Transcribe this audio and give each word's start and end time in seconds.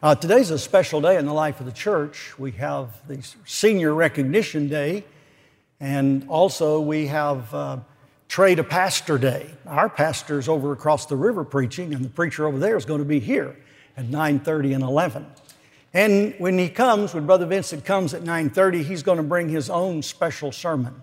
Uh, 0.00 0.14
today's 0.14 0.52
a 0.52 0.58
special 0.60 1.00
day 1.00 1.16
in 1.16 1.26
the 1.26 1.32
life 1.32 1.58
of 1.58 1.66
the 1.66 1.72
church. 1.72 2.38
We 2.38 2.52
have 2.52 3.04
the 3.08 3.20
Senior 3.44 3.92
Recognition 3.92 4.68
Day, 4.68 5.04
and 5.80 6.24
also 6.28 6.80
we 6.80 7.08
have 7.08 7.52
uh, 7.52 7.78
Trade 8.28 8.60
a 8.60 8.64
Pastor 8.64 9.18
Day. 9.18 9.50
Our 9.66 9.88
pastor's 9.88 10.48
over 10.48 10.70
across 10.70 11.06
the 11.06 11.16
river 11.16 11.42
preaching, 11.42 11.92
and 11.92 12.04
the 12.04 12.08
preacher 12.08 12.46
over 12.46 12.60
there 12.60 12.76
is 12.76 12.84
going 12.84 13.00
to 13.00 13.04
be 13.04 13.18
here 13.18 13.56
at 13.96 14.04
9:30 14.04 14.76
and 14.76 14.84
11. 14.84 15.26
And 15.92 16.32
when 16.38 16.60
he 16.60 16.68
comes, 16.68 17.12
when 17.12 17.26
Brother 17.26 17.46
Vincent 17.46 17.84
comes 17.84 18.14
at 18.14 18.22
9:30, 18.22 18.84
he's 18.84 19.02
going 19.02 19.18
to 19.18 19.24
bring 19.24 19.48
his 19.48 19.68
own 19.68 20.02
special 20.02 20.52
sermon, 20.52 20.94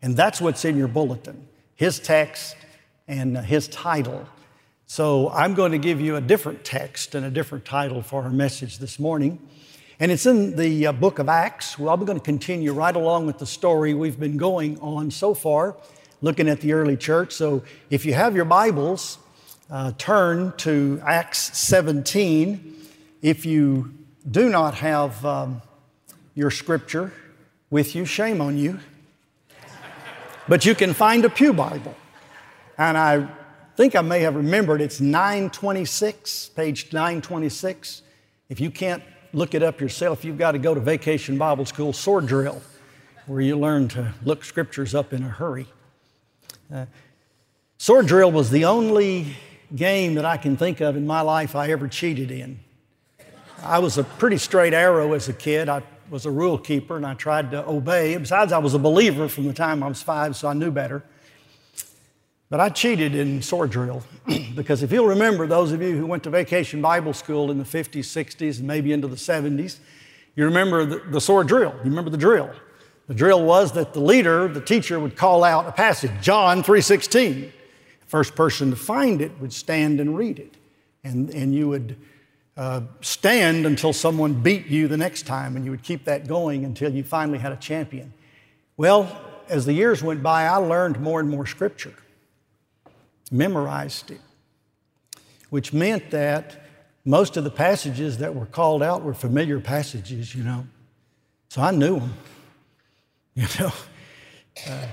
and 0.00 0.16
that's 0.16 0.40
what's 0.40 0.64
in 0.64 0.76
your 0.76 0.86
bulletin: 0.86 1.48
his 1.74 1.98
text 1.98 2.54
and 3.08 3.36
his 3.36 3.66
title. 3.66 4.28
So 4.86 5.30
I'm 5.30 5.54
going 5.54 5.72
to 5.72 5.78
give 5.78 5.98
you 6.00 6.16
a 6.16 6.20
different 6.20 6.62
text 6.62 7.14
and 7.14 7.24
a 7.24 7.30
different 7.30 7.64
title 7.64 8.02
for 8.02 8.22
our 8.22 8.30
message 8.30 8.78
this 8.78 8.98
morning. 8.98 9.38
And 9.98 10.12
it's 10.12 10.26
in 10.26 10.56
the 10.56 10.88
uh, 10.88 10.92
book 10.92 11.18
of 11.18 11.28
Acts. 11.28 11.78
Well, 11.78 11.92
I'm 11.94 12.04
going 12.04 12.18
to 12.18 12.24
continue 12.24 12.74
right 12.74 12.94
along 12.94 13.26
with 13.26 13.38
the 13.38 13.46
story 13.46 13.94
we've 13.94 14.20
been 14.20 14.36
going 14.36 14.78
on 14.80 15.10
so 15.10 15.32
far, 15.32 15.76
looking 16.20 16.50
at 16.50 16.60
the 16.60 16.74
early 16.74 16.98
church. 16.98 17.32
So 17.32 17.62
if 17.88 18.04
you 18.04 18.12
have 18.12 18.36
your 18.36 18.44
Bibles, 18.44 19.18
uh, 19.70 19.92
turn 19.96 20.52
to 20.58 21.00
Acts 21.02 21.56
17. 21.56 22.76
If 23.22 23.46
you 23.46 23.94
do 24.30 24.50
not 24.50 24.74
have 24.74 25.24
um, 25.24 25.62
your 26.34 26.50
scripture 26.50 27.10
with 27.70 27.94
you, 27.94 28.04
shame 28.04 28.42
on 28.42 28.58
you. 28.58 28.80
But 30.46 30.66
you 30.66 30.74
can 30.74 30.92
find 30.92 31.24
a 31.24 31.30
Pew 31.30 31.54
Bible. 31.54 31.96
And 32.76 32.98
I 32.98 33.28
think 33.76 33.96
I 33.96 34.02
may 34.02 34.20
have 34.20 34.36
remembered 34.36 34.80
it's 34.80 35.00
926, 35.00 36.50
page 36.50 36.92
926. 36.92 38.02
If 38.48 38.60
you 38.60 38.70
can't 38.70 39.02
look 39.32 39.54
it 39.54 39.64
up 39.64 39.80
yourself, 39.80 40.24
you've 40.24 40.38
got 40.38 40.52
to 40.52 40.58
go 40.58 40.74
to 40.74 40.80
Vacation 40.80 41.38
Bible 41.38 41.66
School 41.66 41.92
Sword 41.92 42.26
Drill, 42.26 42.62
where 43.26 43.40
you 43.40 43.58
learn 43.58 43.88
to 43.88 44.14
look 44.22 44.44
scriptures 44.44 44.94
up 44.94 45.12
in 45.12 45.24
a 45.24 45.28
hurry. 45.28 45.66
Uh, 46.72 46.86
sword 47.76 48.06
Drill 48.06 48.30
was 48.30 48.50
the 48.50 48.64
only 48.64 49.34
game 49.74 50.14
that 50.14 50.24
I 50.24 50.36
can 50.36 50.56
think 50.56 50.80
of 50.80 50.96
in 50.96 51.04
my 51.04 51.22
life 51.22 51.56
I 51.56 51.70
ever 51.70 51.88
cheated 51.88 52.30
in. 52.30 52.60
I 53.60 53.80
was 53.80 53.98
a 53.98 54.04
pretty 54.04 54.38
straight 54.38 54.72
arrow 54.72 55.14
as 55.14 55.28
a 55.28 55.32
kid. 55.32 55.68
I 55.68 55.82
was 56.10 56.26
a 56.26 56.30
rule 56.30 56.58
keeper 56.58 56.96
and 56.96 57.04
I 57.04 57.14
tried 57.14 57.50
to 57.50 57.66
obey. 57.66 58.16
Besides, 58.16 58.52
I 58.52 58.58
was 58.58 58.74
a 58.74 58.78
believer 58.78 59.26
from 59.26 59.46
the 59.46 59.52
time 59.52 59.82
I 59.82 59.88
was 59.88 60.00
five, 60.00 60.36
so 60.36 60.46
I 60.46 60.52
knew 60.52 60.70
better. 60.70 61.02
But 62.50 62.60
I 62.60 62.68
cheated 62.68 63.14
in 63.14 63.42
sword 63.42 63.70
drill 63.70 64.02
because 64.54 64.82
if 64.82 64.92
you'll 64.92 65.06
remember, 65.06 65.46
those 65.46 65.72
of 65.72 65.80
you 65.80 65.96
who 65.96 66.06
went 66.06 66.22
to 66.24 66.30
vacation 66.30 66.82
Bible 66.82 67.12
school 67.12 67.50
in 67.50 67.58
the 67.58 67.64
50s, 67.64 68.00
60s, 68.00 68.58
and 68.58 68.66
maybe 68.66 68.92
into 68.92 69.08
the 69.08 69.16
70s, 69.16 69.78
you 70.36 70.44
remember 70.44 70.84
the, 70.84 70.98
the 71.10 71.20
sword 71.20 71.48
drill. 71.48 71.74
You 71.78 71.90
remember 71.90 72.10
the 72.10 72.18
drill. 72.18 72.50
The 73.06 73.14
drill 73.14 73.44
was 73.44 73.72
that 73.72 73.92
the 73.92 74.00
leader, 74.00 74.48
the 74.48 74.60
teacher, 74.60 74.98
would 74.98 75.16
call 75.16 75.44
out 75.44 75.66
a 75.66 75.72
passage, 75.72 76.12
John 76.20 76.62
3.16. 76.62 77.50
First 78.06 78.34
person 78.34 78.70
to 78.70 78.76
find 78.76 79.20
it 79.20 79.32
would 79.40 79.52
stand 79.52 80.00
and 80.00 80.16
read 80.16 80.38
it. 80.38 80.54
And, 81.02 81.30
and 81.30 81.54
you 81.54 81.68
would 81.68 81.96
uh, 82.56 82.82
stand 83.00 83.66
until 83.66 83.92
someone 83.92 84.34
beat 84.34 84.66
you 84.66 84.88
the 84.88 84.96
next 84.96 85.26
time, 85.26 85.56
and 85.56 85.64
you 85.64 85.70
would 85.70 85.82
keep 85.82 86.04
that 86.04 86.26
going 86.26 86.64
until 86.64 86.92
you 86.92 87.02
finally 87.02 87.38
had 87.38 87.52
a 87.52 87.56
champion. 87.56 88.12
Well, 88.76 89.20
as 89.48 89.66
the 89.66 89.72
years 89.72 90.02
went 90.02 90.22
by, 90.22 90.44
I 90.44 90.56
learned 90.56 91.00
more 91.00 91.20
and 91.20 91.28
more 91.28 91.46
scripture 91.46 91.94
memorized 93.34 94.10
it, 94.10 94.20
which 95.50 95.72
meant 95.72 96.10
that 96.12 96.56
most 97.04 97.36
of 97.36 97.44
the 97.44 97.50
passages 97.50 98.18
that 98.18 98.34
were 98.34 98.46
called 98.46 98.82
out 98.82 99.02
were 99.02 99.12
familiar 99.12 99.60
passages, 99.60 100.34
you 100.34 100.42
know. 100.42 100.66
So 101.48 101.60
I 101.60 101.70
knew 101.70 102.00
them, 102.00 102.14
you 103.34 103.46
know. 103.58 103.72
Uh, 104.66 104.86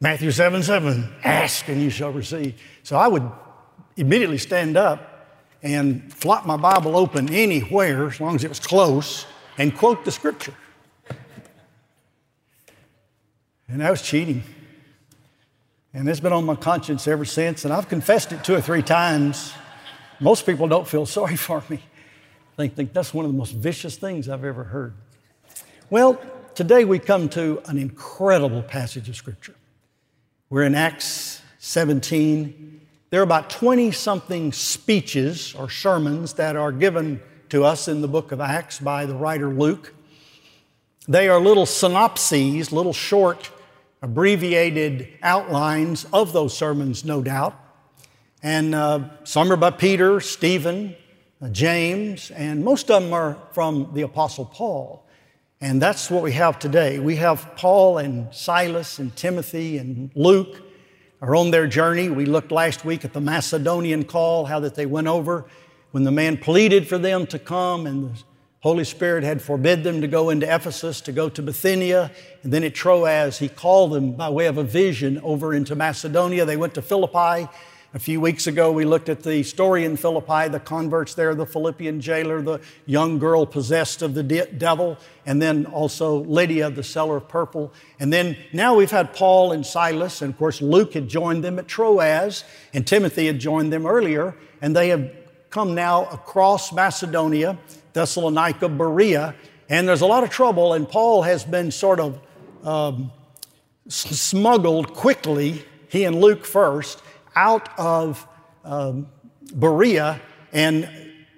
Matthew 0.00 0.30
7 0.30 0.62
7, 0.62 1.12
ask 1.24 1.66
and 1.68 1.82
you 1.82 1.90
shall 1.90 2.12
receive. 2.12 2.60
So 2.84 2.96
I 2.96 3.08
would 3.08 3.28
immediately 3.96 4.38
stand 4.38 4.76
up 4.76 5.26
and 5.62 6.12
flop 6.12 6.46
my 6.46 6.56
Bible 6.56 6.96
open 6.96 7.32
anywhere, 7.32 8.06
as 8.06 8.20
long 8.20 8.36
as 8.36 8.44
it 8.44 8.48
was 8.48 8.60
close, 8.60 9.26
and 9.56 9.76
quote 9.76 10.04
the 10.04 10.12
scripture. 10.12 10.54
And 13.66 13.80
that 13.80 13.90
was 13.90 14.02
cheating. 14.02 14.44
And 15.98 16.08
it's 16.08 16.20
been 16.20 16.32
on 16.32 16.46
my 16.46 16.54
conscience 16.54 17.08
ever 17.08 17.24
since, 17.24 17.64
and 17.64 17.74
I've 17.74 17.88
confessed 17.88 18.30
it 18.30 18.44
two 18.44 18.54
or 18.54 18.60
three 18.60 18.82
times. 18.82 19.52
Most 20.20 20.46
people 20.46 20.68
don't 20.68 20.86
feel 20.86 21.06
sorry 21.06 21.34
for 21.48 21.64
me. 21.68 21.80
They 22.56 22.68
think 22.68 22.92
that's 22.92 23.12
one 23.12 23.24
of 23.24 23.32
the 23.32 23.36
most 23.36 23.50
vicious 23.50 23.96
things 23.96 24.28
I've 24.28 24.44
ever 24.44 24.62
heard. 24.62 24.94
Well, 25.90 26.20
today 26.54 26.84
we 26.84 27.00
come 27.00 27.28
to 27.30 27.60
an 27.66 27.78
incredible 27.78 28.62
passage 28.62 29.08
of 29.08 29.16
Scripture. 29.16 29.56
We're 30.50 30.62
in 30.62 30.76
Acts 30.76 31.42
17. 31.58 32.80
There 33.10 33.18
are 33.18 33.24
about 33.24 33.50
20 33.50 33.90
something 33.90 34.52
speeches 34.52 35.52
or 35.56 35.68
sermons 35.68 36.34
that 36.34 36.54
are 36.54 36.70
given 36.70 37.20
to 37.48 37.64
us 37.64 37.88
in 37.88 38.02
the 38.02 38.08
book 38.08 38.30
of 38.30 38.40
Acts 38.40 38.78
by 38.78 39.04
the 39.04 39.16
writer 39.16 39.48
Luke. 39.48 39.92
They 41.08 41.28
are 41.28 41.40
little 41.40 41.66
synopses, 41.66 42.70
little 42.70 42.92
short 42.92 43.50
abbreviated 44.02 45.08
outlines 45.22 46.06
of 46.12 46.32
those 46.32 46.56
sermons, 46.56 47.04
no 47.04 47.22
doubt. 47.22 47.58
And 48.42 48.74
uh, 48.74 49.10
some 49.24 49.50
are 49.52 49.56
by 49.56 49.70
Peter, 49.70 50.20
Stephen, 50.20 50.94
uh, 51.42 51.48
James, 51.48 52.30
and 52.30 52.64
most 52.64 52.90
of 52.90 53.02
them 53.02 53.12
are 53.12 53.36
from 53.52 53.90
the 53.94 54.02
Apostle 54.02 54.44
Paul. 54.44 55.04
And 55.60 55.82
that's 55.82 56.08
what 56.08 56.22
we 56.22 56.32
have 56.32 56.58
today. 56.60 57.00
We 57.00 57.16
have 57.16 57.56
Paul 57.56 57.98
and 57.98 58.32
Silas 58.32 59.00
and 59.00 59.14
Timothy 59.16 59.78
and 59.78 60.10
Luke 60.14 60.62
are 61.20 61.34
on 61.34 61.50
their 61.50 61.66
journey. 61.66 62.08
We 62.08 62.26
looked 62.26 62.52
last 62.52 62.84
week 62.84 63.04
at 63.04 63.12
the 63.12 63.20
Macedonian 63.20 64.04
call, 64.04 64.44
how 64.44 64.60
that 64.60 64.76
they 64.76 64.86
went 64.86 65.08
over 65.08 65.46
when 65.90 66.04
the 66.04 66.12
man 66.12 66.36
pleaded 66.36 66.86
for 66.86 66.98
them 66.98 67.26
to 67.26 67.38
come 67.38 67.86
and 67.86 68.14
the 68.14 68.22
Holy 68.68 68.84
Spirit 68.84 69.24
had 69.24 69.40
forbid 69.40 69.82
them 69.82 70.02
to 70.02 70.06
go 70.06 70.28
into 70.28 70.44
Ephesus, 70.44 71.00
to 71.00 71.10
go 71.10 71.30
to 71.30 71.40
Bithynia, 71.40 72.10
and 72.42 72.52
then 72.52 72.62
at 72.62 72.74
Troas, 72.74 73.38
He 73.38 73.48
called 73.48 73.92
them 73.92 74.12
by 74.12 74.28
way 74.28 74.44
of 74.44 74.58
a 74.58 74.62
vision 74.62 75.18
over 75.22 75.54
into 75.54 75.74
Macedonia. 75.74 76.44
They 76.44 76.58
went 76.58 76.74
to 76.74 76.82
Philippi. 76.82 77.48
A 77.94 77.98
few 77.98 78.20
weeks 78.20 78.46
ago, 78.46 78.70
we 78.70 78.84
looked 78.84 79.08
at 79.08 79.22
the 79.22 79.42
story 79.42 79.86
in 79.86 79.96
Philippi, 79.96 80.48
the 80.48 80.60
converts 80.60 81.14
there, 81.14 81.34
the 81.34 81.46
Philippian 81.46 82.02
jailer, 82.02 82.42
the 82.42 82.60
young 82.84 83.18
girl 83.18 83.46
possessed 83.46 84.02
of 84.02 84.12
the 84.12 84.22
de- 84.22 84.52
devil, 84.52 84.98
and 85.24 85.40
then 85.40 85.64
also 85.64 86.22
Lydia, 86.24 86.68
the 86.68 86.84
seller 86.84 87.16
of 87.16 87.26
purple. 87.26 87.72
And 87.98 88.12
then 88.12 88.36
now 88.52 88.76
we've 88.76 88.90
had 88.90 89.14
Paul 89.14 89.52
and 89.52 89.64
Silas, 89.64 90.20
and 90.20 90.30
of 90.30 90.38
course, 90.38 90.60
Luke 90.60 90.92
had 90.92 91.08
joined 91.08 91.42
them 91.42 91.58
at 91.58 91.68
Troas, 91.68 92.44
and 92.74 92.86
Timothy 92.86 93.28
had 93.28 93.38
joined 93.38 93.72
them 93.72 93.86
earlier, 93.86 94.36
and 94.60 94.76
they 94.76 94.90
have 94.90 95.10
come 95.48 95.74
now 95.74 96.04
across 96.10 96.70
Macedonia 96.70 97.56
Thessalonica, 97.98 98.68
Berea, 98.68 99.34
and 99.68 99.88
there's 99.88 100.02
a 100.02 100.06
lot 100.06 100.22
of 100.22 100.30
trouble, 100.30 100.72
and 100.74 100.88
Paul 100.88 101.22
has 101.22 101.42
been 101.42 101.72
sort 101.72 101.98
of 101.98 102.20
um, 102.62 103.10
smuggled 103.88 104.94
quickly, 104.94 105.64
he 105.88 106.04
and 106.04 106.20
Luke 106.20 106.44
first, 106.44 107.02
out 107.34 107.68
of 107.76 108.24
um, 108.64 109.08
Berea, 109.52 110.20
and 110.52 110.88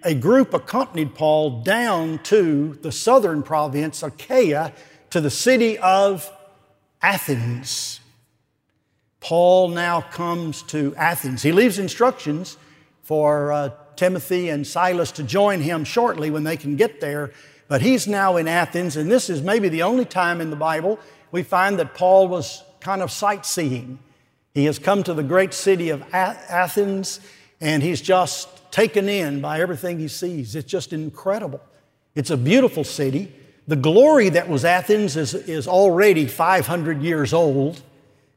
a 0.03 0.15
group 0.15 0.53
accompanied 0.53 1.15
Paul 1.15 1.62
down 1.62 2.19
to 2.25 2.78
the 2.82 2.92
southern 2.92 3.42
province, 3.42 4.03
Achaia, 4.03 4.75
to 5.09 5.21
the 5.22 5.31
city 5.31 5.78
of 5.78 6.31
Athens. 7.00 8.00
Paul 9.21 9.69
now 9.69 10.03
comes 10.03 10.62
to 10.65 10.94
Athens. 10.97 11.42
He 11.42 11.53
leaves 11.53 11.78
instructions 11.78 12.59
for 13.03 13.50
uh, 13.50 13.71
Timothy 14.00 14.49
and 14.49 14.66
Silas 14.66 15.12
to 15.12 15.22
join 15.22 15.61
him 15.61 15.84
shortly 15.84 16.31
when 16.31 16.43
they 16.43 16.56
can 16.56 16.75
get 16.75 17.03
there. 17.03 17.33
But 17.69 17.83
he's 17.83 18.09
now 18.09 18.39
in 18.39 18.48
Athens, 18.48 18.97
and 18.97 19.13
this 19.13 19.28
is 19.28 19.42
maybe 19.42 19.69
the 19.69 19.83
only 19.83 20.07
time 20.07 20.41
in 20.41 20.48
the 20.48 20.57
Bible 20.57 20.98
we 21.30 21.42
find 21.42 21.78
that 21.78 21.92
Paul 21.92 22.27
was 22.27 22.65
kind 22.80 23.03
of 23.03 23.10
sightseeing. 23.10 23.98
He 24.54 24.65
has 24.65 24.78
come 24.78 25.03
to 25.03 25.13
the 25.13 25.22
great 25.22 25.53
city 25.53 25.91
of 25.91 26.03
Athens, 26.15 27.21
and 27.60 27.83
he's 27.83 28.01
just 28.01 28.48
taken 28.72 29.07
in 29.07 29.42
by 29.42 29.60
everything 29.60 29.98
he 29.98 30.09
sees. 30.09 30.57
It's 30.57 30.71
just 30.71 30.95
incredible. 30.95 31.60
It's 32.15 32.30
a 32.30 32.39
beautiful 32.39 32.84
city. 32.84 33.30
The 33.69 33.77
glory 33.77 34.30
that 34.30 34.48
was 34.48 34.65
Athens 34.65 35.15
is, 35.19 35.34
is 35.34 35.69
already 35.69 36.27
500 36.27 37.03
years 37.03 37.34
old. 37.34 37.83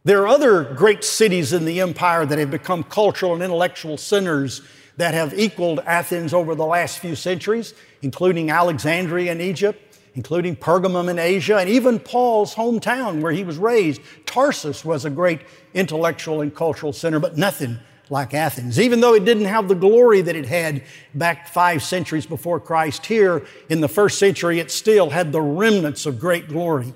There 0.04 0.24
are 0.24 0.28
other 0.28 0.66
great 0.66 1.06
cities 1.06 1.54
in 1.54 1.64
the 1.64 1.80
empire 1.80 2.26
that 2.26 2.38
have 2.38 2.52
become 2.52 2.84
cultural 2.84 3.34
and 3.34 3.42
intellectual 3.42 3.96
centers 3.96 4.62
that 4.98 5.14
have 5.14 5.38
equaled 5.38 5.80
Athens 5.86 6.34
over 6.34 6.56
the 6.56 6.66
last 6.66 7.00
few 7.00 7.16
centuries, 7.16 7.74
including 8.02 8.52
Alexandria 8.52 9.32
in 9.32 9.42
Egypt, 9.42 9.80
including 10.16 10.56
Pergamum 10.56 11.10
in 11.10 11.18
Asia, 11.18 11.58
and 11.58 11.70
even 11.70 12.00
Paul's 12.00 12.56
hometown 12.56 13.22
where 13.22 13.32
he 13.32 13.44
was 13.44 13.58
raised. 13.58 14.02
Tarsus 14.26 14.86
was 14.86 15.06
a 15.06 15.10
great 15.10 15.42
intellectual 15.74 16.42
and 16.42 16.54
cultural 16.54 16.94
center, 16.94 17.20
but 17.20 17.38
nothing 17.38 17.80
like 18.10 18.34
Athens. 18.34 18.80
Even 18.80 19.00
though 19.00 19.16
it 19.16 19.26
didn't 19.26 19.46
have 19.46 19.68
the 19.68 19.76
glory 19.76 20.22
that 20.22 20.36
it 20.36 20.46
had 20.46 20.84
back 21.16 21.48
five 21.48 21.82
centuries 21.82 22.26
before 22.26 22.60
Christ, 22.60 23.06
here 23.06 23.46
in 23.70 23.82
the 23.82 23.88
first 23.88 24.20
century, 24.20 24.60
it 24.60 24.70
still 24.70 25.10
had 25.10 25.32
the 25.32 25.42
remnants 25.42 26.06
of 26.06 26.20
great 26.20 26.48
glory. 26.48 26.94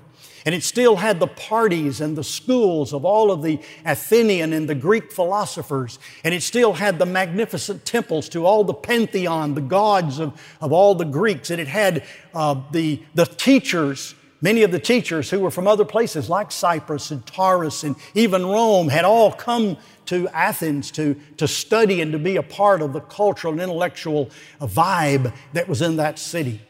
And 0.48 0.54
it 0.54 0.64
still 0.64 0.96
had 0.96 1.20
the 1.20 1.26
parties 1.26 2.00
and 2.00 2.16
the 2.16 2.24
schools 2.24 2.94
of 2.94 3.04
all 3.04 3.30
of 3.30 3.42
the 3.42 3.60
Athenian 3.84 4.54
and 4.54 4.66
the 4.66 4.74
Greek 4.74 5.12
philosophers. 5.12 5.98
And 6.24 6.32
it 6.32 6.42
still 6.42 6.72
had 6.72 6.98
the 6.98 7.04
magnificent 7.04 7.84
temples 7.84 8.30
to 8.30 8.46
all 8.46 8.64
the 8.64 8.72
pantheon, 8.72 9.52
the 9.52 9.60
gods 9.60 10.18
of, 10.18 10.40
of 10.62 10.72
all 10.72 10.94
the 10.94 11.04
Greeks. 11.04 11.50
And 11.50 11.60
it 11.60 11.68
had 11.68 12.02
uh, 12.32 12.62
the, 12.72 13.02
the 13.14 13.26
teachers 13.26 14.14
Many 14.40 14.62
of 14.62 14.70
the 14.70 14.78
teachers 14.78 15.28
who 15.28 15.40
were 15.40 15.50
from 15.50 15.66
other 15.66 15.84
places 15.84 16.30
like 16.30 16.50
Cyprus 16.50 17.10
and 17.10 17.26
Tarsus 17.26 17.82
and 17.82 17.96
even 18.14 18.46
Rome 18.46 18.88
had 18.88 19.04
all 19.04 19.32
come 19.32 19.76
to 20.06 20.28
Athens 20.28 20.92
to, 20.92 21.16
to 21.38 21.46
study 21.46 22.00
and 22.00 22.12
to 22.12 22.18
be 22.18 22.36
a 22.36 22.42
part 22.42 22.80
of 22.80 22.94
the 22.94 23.00
cultural 23.00 23.52
and 23.52 23.60
intellectual 23.60 24.30
vibe 24.60 25.34
that 25.54 25.68
was 25.68 25.82
in 25.82 25.96
that 25.96 26.20
city. 26.20 26.62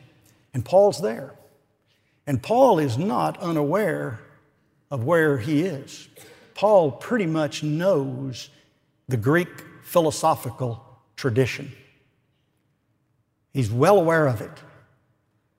And 0.54 0.64
Paul's 0.64 1.00
there. 1.00 1.38
And 2.28 2.42
Paul 2.42 2.78
is 2.78 2.98
not 2.98 3.38
unaware 3.38 4.20
of 4.90 5.02
where 5.02 5.38
he 5.38 5.62
is. 5.62 6.08
Paul 6.54 6.92
pretty 6.92 7.25
much 7.25 7.62
knows 7.62 8.50
the 9.08 9.16
Greek 9.16 9.48
philosophical 9.82 10.84
tradition. 11.16 11.72
He's 13.54 13.70
well 13.70 13.98
aware 13.98 14.26
of 14.26 14.42
it 14.42 14.52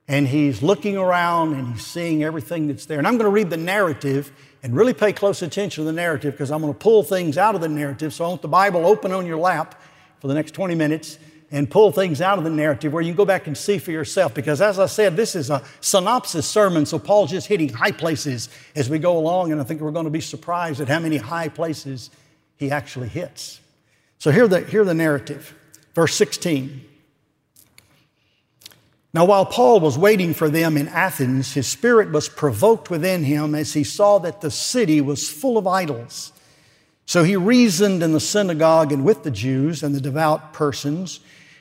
and 0.08 0.28
he's 0.28 0.62
looking 0.62 0.96
around 0.96 1.56
and 1.56 1.74
he's 1.74 1.86
seeing 1.86 2.24
everything 2.24 2.68
that's 2.68 2.86
there. 2.86 3.00
And 3.00 3.08
I'm 3.08 3.18
going 3.18 3.26
to 3.26 3.32
read 3.32 3.50
the 3.50 3.58
narrative 3.58 4.32
and 4.62 4.76
really 4.76 4.94
pay 4.94 5.12
close 5.12 5.42
attention 5.42 5.84
to 5.84 5.86
the 5.86 5.94
narrative 5.94 6.34
because 6.34 6.52
I'm 6.52 6.62
going 6.62 6.74
to 6.74 6.80
pull 6.80 7.02
things 7.02 7.36
out 7.36 7.56
of 7.56 7.62
the 7.62 7.68
narrative. 7.68 8.14
So 8.14 8.26
I 8.26 8.28
want 8.28 8.44
the 8.44 8.48
Bible 8.48 8.86
open 8.86 9.12
on 9.12 9.26
your 9.26 9.38
lap 9.38 9.82
for 10.20 10.28
the 10.28 10.36
next 10.36 10.52
20 10.52 10.76
minutes 10.76 11.18
and 11.52 11.70
pull 11.70 11.92
things 11.92 12.22
out 12.22 12.38
of 12.38 12.44
the 12.44 12.50
narrative 12.50 12.94
where 12.94 13.02
you 13.02 13.12
can 13.12 13.18
go 13.18 13.26
back 13.26 13.48
and 13.48 13.58
see 13.58 13.78
for 13.80 13.92
yourself. 13.92 14.34
Because 14.34 14.62
as 14.62 14.78
I 14.78 14.86
said, 14.86 15.16
this 15.16 15.36
is 15.36 15.50
a 15.50 15.64
synopsis 15.82 16.48
sermon, 16.48 16.86
so 16.86 17.00
Paul's 17.00 17.32
just 17.32 17.48
hitting 17.48 17.70
high 17.70 17.92
places 17.92 18.50
as 18.76 18.90
we 18.90 19.00
go 19.00 19.18
along, 19.18 19.52
and 19.52 19.60
I 19.60 19.64
think 19.64 19.82
we're 19.82 19.92
going 19.92 20.06
to 20.06 20.12
be 20.12 20.22
surprised 20.22 20.80
at 20.80 20.88
how 20.88 21.00
many 21.00 21.18
high 21.18 21.50
places 21.50 22.12
he 22.58 22.72
actually 22.72 23.08
hits. 23.08 23.60
So 24.20 24.32
here 24.32 24.48
the, 24.48 24.62
here 24.62 24.84
the 24.84 24.94
narrative. 24.94 25.56
Verse 25.96 26.14
16. 26.16 26.86
Now, 29.12 29.26
while 29.26 29.46
Paul 29.46 29.80
was 29.80 29.98
waiting 29.98 30.36
for 30.36 30.50
them 30.50 30.78
in 30.78 30.88
Athens, 30.88 31.54
his 31.54 31.66
spirit 31.66 32.12
was 32.12 32.30
provoked 32.30 32.92
within 32.92 33.24
him 33.24 33.56
as 33.56 33.74
he 33.74 33.84
saw 33.84 34.20
that 34.20 34.42
the 34.42 34.52
city 34.52 35.02
was 35.02 35.30
full 35.30 35.58
of 35.58 35.66
idols. 35.66 36.32
So 37.08 37.24
he 37.24 37.36
reasoned 37.36 38.04
in 38.04 38.14
the 38.14 38.20
synagogue 38.20 38.92
and 38.92 39.04
with 39.04 39.24
the 39.24 39.32
Jews 39.32 39.82
and 39.82 39.96
the 39.96 40.02
devout 40.02 40.54
persons, 40.54 41.22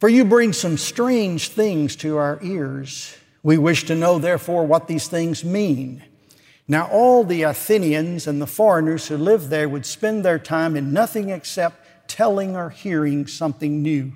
For 0.00 0.08
you 0.08 0.24
bring 0.24 0.54
some 0.54 0.78
strange 0.78 1.50
things 1.50 1.94
to 1.96 2.16
our 2.16 2.38
ears. 2.42 3.14
We 3.42 3.58
wish 3.58 3.84
to 3.84 3.94
know, 3.94 4.18
therefore, 4.18 4.66
what 4.66 4.88
these 4.88 5.08
things 5.08 5.44
mean. 5.44 6.02
Now, 6.66 6.88
all 6.88 7.22
the 7.22 7.42
Athenians 7.42 8.26
and 8.26 8.40
the 8.40 8.46
foreigners 8.46 9.08
who 9.08 9.18
lived 9.18 9.50
there 9.50 9.68
would 9.68 9.84
spend 9.84 10.24
their 10.24 10.38
time 10.38 10.74
in 10.74 10.94
nothing 10.94 11.28
except 11.28 12.08
telling 12.08 12.56
or 12.56 12.70
hearing 12.70 13.26
something 13.26 13.82
new. 13.82 14.12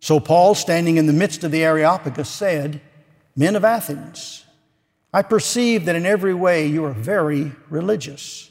So 0.00 0.20
Paul, 0.20 0.54
standing 0.54 0.98
in 0.98 1.06
the 1.06 1.14
midst 1.14 1.42
of 1.42 1.50
the 1.50 1.64
Areopagus, 1.64 2.28
said, 2.28 2.82
Men 3.34 3.56
of 3.56 3.64
Athens, 3.64 4.44
I 5.10 5.22
perceive 5.22 5.86
that 5.86 5.96
in 5.96 6.04
every 6.04 6.34
way 6.34 6.66
you 6.66 6.84
are 6.84 6.92
very 6.92 7.52
religious. 7.70 8.50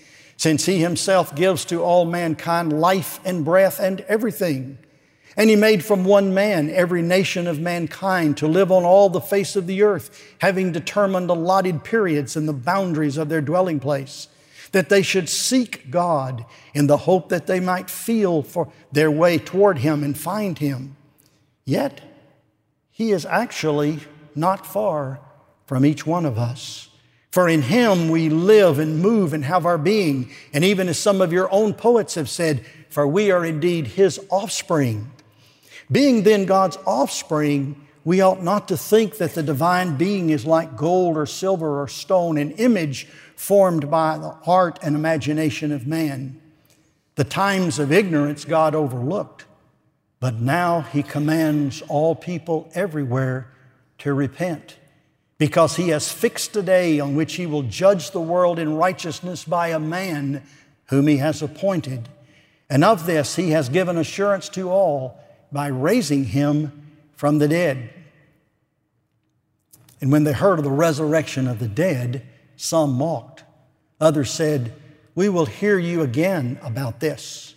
since 0.41 0.65
he 0.65 0.79
himself 0.79 1.35
gives 1.35 1.63
to 1.65 1.83
all 1.83 2.03
mankind 2.03 2.73
life 2.81 3.19
and 3.23 3.45
breath 3.45 3.79
and 3.79 4.01
everything. 4.07 4.75
And 5.37 5.51
he 5.51 5.55
made 5.55 5.85
from 5.85 6.03
one 6.03 6.33
man 6.33 6.67
every 6.71 7.03
nation 7.03 7.45
of 7.45 7.59
mankind 7.59 8.37
to 8.37 8.47
live 8.47 8.71
on 8.71 8.83
all 8.83 9.07
the 9.07 9.21
face 9.21 9.55
of 9.55 9.67
the 9.67 9.83
earth, 9.83 10.19
having 10.39 10.71
determined 10.71 11.29
allotted 11.29 11.83
periods 11.83 12.35
and 12.35 12.47
the 12.47 12.53
boundaries 12.53 13.17
of 13.17 13.29
their 13.29 13.39
dwelling 13.39 13.79
place, 13.79 14.29
that 14.71 14.89
they 14.89 15.03
should 15.03 15.29
seek 15.29 15.91
God 15.91 16.43
in 16.73 16.87
the 16.87 16.97
hope 16.97 17.29
that 17.29 17.45
they 17.45 17.59
might 17.59 17.87
feel 17.87 18.41
for 18.41 18.71
their 18.91 19.11
way 19.11 19.37
toward 19.37 19.77
him 19.77 20.03
and 20.03 20.17
find 20.17 20.57
him. 20.57 20.95
Yet, 21.65 22.01
He 22.89 23.11
is 23.11 23.27
actually 23.27 23.99
not 24.33 24.65
far 24.65 25.19
from 25.67 25.85
each 25.85 26.07
one 26.07 26.25
of 26.25 26.39
us. 26.39 26.90
For 27.31 27.47
in 27.47 27.61
Him 27.61 28.09
we 28.09 28.29
live 28.29 28.79
and 28.79 28.99
move 28.99 29.33
and 29.33 29.45
have 29.45 29.65
our 29.65 29.77
being. 29.77 30.31
And 30.53 30.63
even 30.63 30.89
as 30.89 30.99
some 30.99 31.21
of 31.21 31.31
your 31.31 31.51
own 31.51 31.73
poets 31.73 32.15
have 32.15 32.29
said, 32.29 32.65
for 32.89 33.07
we 33.07 33.31
are 33.31 33.45
indeed 33.45 33.87
His 33.87 34.19
offspring. 34.29 35.11
Being 35.91 36.23
then 36.23 36.45
God's 36.45 36.77
offspring, 36.85 37.87
we 38.03 38.21
ought 38.21 38.43
not 38.43 38.67
to 38.67 38.77
think 38.77 39.17
that 39.17 39.35
the 39.35 39.43
divine 39.43 39.95
being 39.95 40.29
is 40.29 40.45
like 40.45 40.75
gold 40.75 41.17
or 41.17 41.25
silver 41.25 41.81
or 41.81 41.87
stone, 41.87 42.37
an 42.37 42.51
image 42.51 43.05
formed 43.35 43.89
by 43.89 44.17
the 44.17 44.29
heart 44.29 44.79
and 44.81 44.95
imagination 44.95 45.71
of 45.71 45.87
man. 45.87 46.41
The 47.15 47.23
times 47.23 47.79
of 47.79 47.91
ignorance 47.91 48.45
God 48.45 48.75
overlooked 48.75 49.45
but 50.21 50.39
now 50.39 50.81
he 50.81 51.01
commands 51.01 51.81
all 51.89 52.15
people 52.15 52.69
everywhere 52.75 53.51
to 53.97 54.13
repent 54.13 54.77
because 55.41 55.75
he 55.75 55.89
has 55.89 56.11
fixed 56.11 56.55
a 56.55 56.61
day 56.61 56.99
on 56.99 57.15
which 57.15 57.33
he 57.33 57.47
will 57.47 57.63
judge 57.63 58.11
the 58.11 58.21
world 58.21 58.59
in 58.59 58.75
righteousness 58.75 59.43
by 59.43 59.69
a 59.69 59.79
man 59.79 60.43
whom 60.89 61.07
he 61.07 61.17
has 61.17 61.41
appointed. 61.41 62.07
And 62.69 62.83
of 62.83 63.07
this 63.07 63.37
he 63.37 63.49
has 63.49 63.67
given 63.67 63.97
assurance 63.97 64.49
to 64.49 64.69
all 64.69 65.19
by 65.51 65.65
raising 65.65 66.25
him 66.25 66.91
from 67.15 67.39
the 67.39 67.47
dead. 67.47 67.89
And 69.99 70.11
when 70.11 70.25
they 70.25 70.31
heard 70.31 70.59
of 70.59 70.63
the 70.63 70.69
resurrection 70.69 71.47
of 71.47 71.57
the 71.57 71.67
dead, 71.67 72.23
some 72.55 72.93
mocked. 72.93 73.43
Others 73.99 74.29
said, 74.29 74.71
We 75.15 75.27
will 75.27 75.47
hear 75.47 75.79
you 75.79 76.01
again 76.03 76.59
about 76.61 76.99
this. 76.99 77.55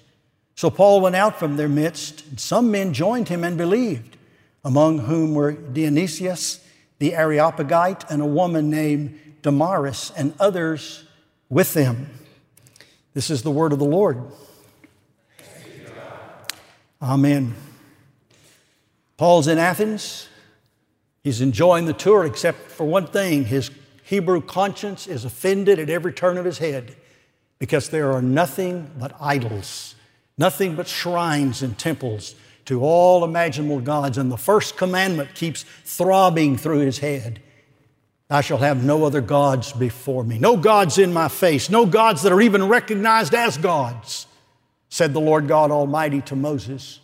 So 0.54 0.70
Paul 0.70 1.02
went 1.02 1.16
out 1.16 1.38
from 1.38 1.58
their 1.58 1.68
midst, 1.68 2.24
and 2.28 2.40
some 2.40 2.70
men 2.70 2.94
joined 2.94 3.28
him 3.28 3.44
and 3.44 3.58
believed, 3.58 4.16
among 4.64 5.00
whom 5.00 5.34
were 5.34 5.52
Dionysius 5.52 6.63
the 7.04 7.14
Areopagite 7.14 8.10
and 8.10 8.22
a 8.22 8.24
woman 8.24 8.70
named 8.70 9.20
Damaris, 9.42 10.10
and 10.16 10.32
others 10.40 11.04
with 11.50 11.74
them. 11.74 12.08
This 13.12 13.28
is 13.28 13.42
the 13.42 13.50
word 13.50 13.74
of 13.74 13.78
the 13.78 13.84
Lord. 13.84 14.22
Amen. 17.02 17.54
Paul's 19.18 19.48
in 19.48 19.58
Athens. 19.58 20.28
He's 21.22 21.42
enjoying 21.42 21.84
the 21.84 21.92
tour, 21.92 22.24
except 22.24 22.70
for 22.70 22.86
one 22.86 23.06
thing 23.06 23.44
his 23.44 23.70
Hebrew 24.04 24.40
conscience 24.40 25.06
is 25.06 25.26
offended 25.26 25.78
at 25.78 25.90
every 25.90 26.14
turn 26.14 26.38
of 26.38 26.46
his 26.46 26.56
head 26.56 26.96
because 27.58 27.90
there 27.90 28.12
are 28.12 28.22
nothing 28.22 28.90
but 28.98 29.14
idols 29.20 29.94
nothing 30.36 30.74
but 30.74 30.88
shrines 30.88 31.62
and 31.62 31.78
temples 31.78 32.34
to 32.66 32.82
all 32.82 33.24
imaginable 33.24 33.80
gods. 33.80 34.18
And 34.18 34.30
the 34.30 34.36
first 34.36 34.76
commandment 34.76 35.34
keeps 35.34 35.64
throbbing 35.84 36.56
through 36.56 36.80
his 36.80 36.98
head. 36.98 37.40
I 38.30 38.40
shall 38.40 38.58
have 38.58 38.82
no 38.82 39.04
other 39.04 39.20
gods 39.20 39.72
before 39.72 40.24
me, 40.24 40.38
no 40.38 40.56
gods 40.56 40.98
in 40.98 41.12
my 41.12 41.28
face, 41.28 41.68
no 41.68 41.84
gods 41.86 42.22
that 42.22 42.32
are 42.32 42.40
even 42.40 42.68
recognized 42.68 43.34
as 43.34 43.58
gods, 43.58 44.26
said 44.88 45.12
the 45.12 45.20
Lord 45.20 45.46
God 45.46 45.70
Almighty 45.70 46.20
to 46.22 46.36
Moses. 46.36 47.00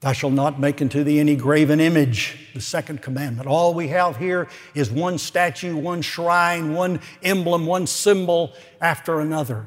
Thou 0.00 0.12
shalt 0.12 0.32
not 0.32 0.60
make 0.60 0.82
unto 0.82 1.02
thee 1.02 1.18
any 1.18 1.36
graven 1.36 1.80
image, 1.80 2.50
the 2.54 2.60
second 2.60 3.02
commandment. 3.02 3.46
All 3.46 3.72
we 3.72 3.88
have 3.88 4.16
here 4.16 4.48
is 4.74 4.90
one 4.90 5.16
statue, 5.16 5.76
one 5.76 6.02
shrine, 6.02 6.74
one 6.74 7.00
emblem, 7.22 7.66
one 7.66 7.86
symbol 7.86 8.52
after 8.80 9.20
another. 9.20 9.66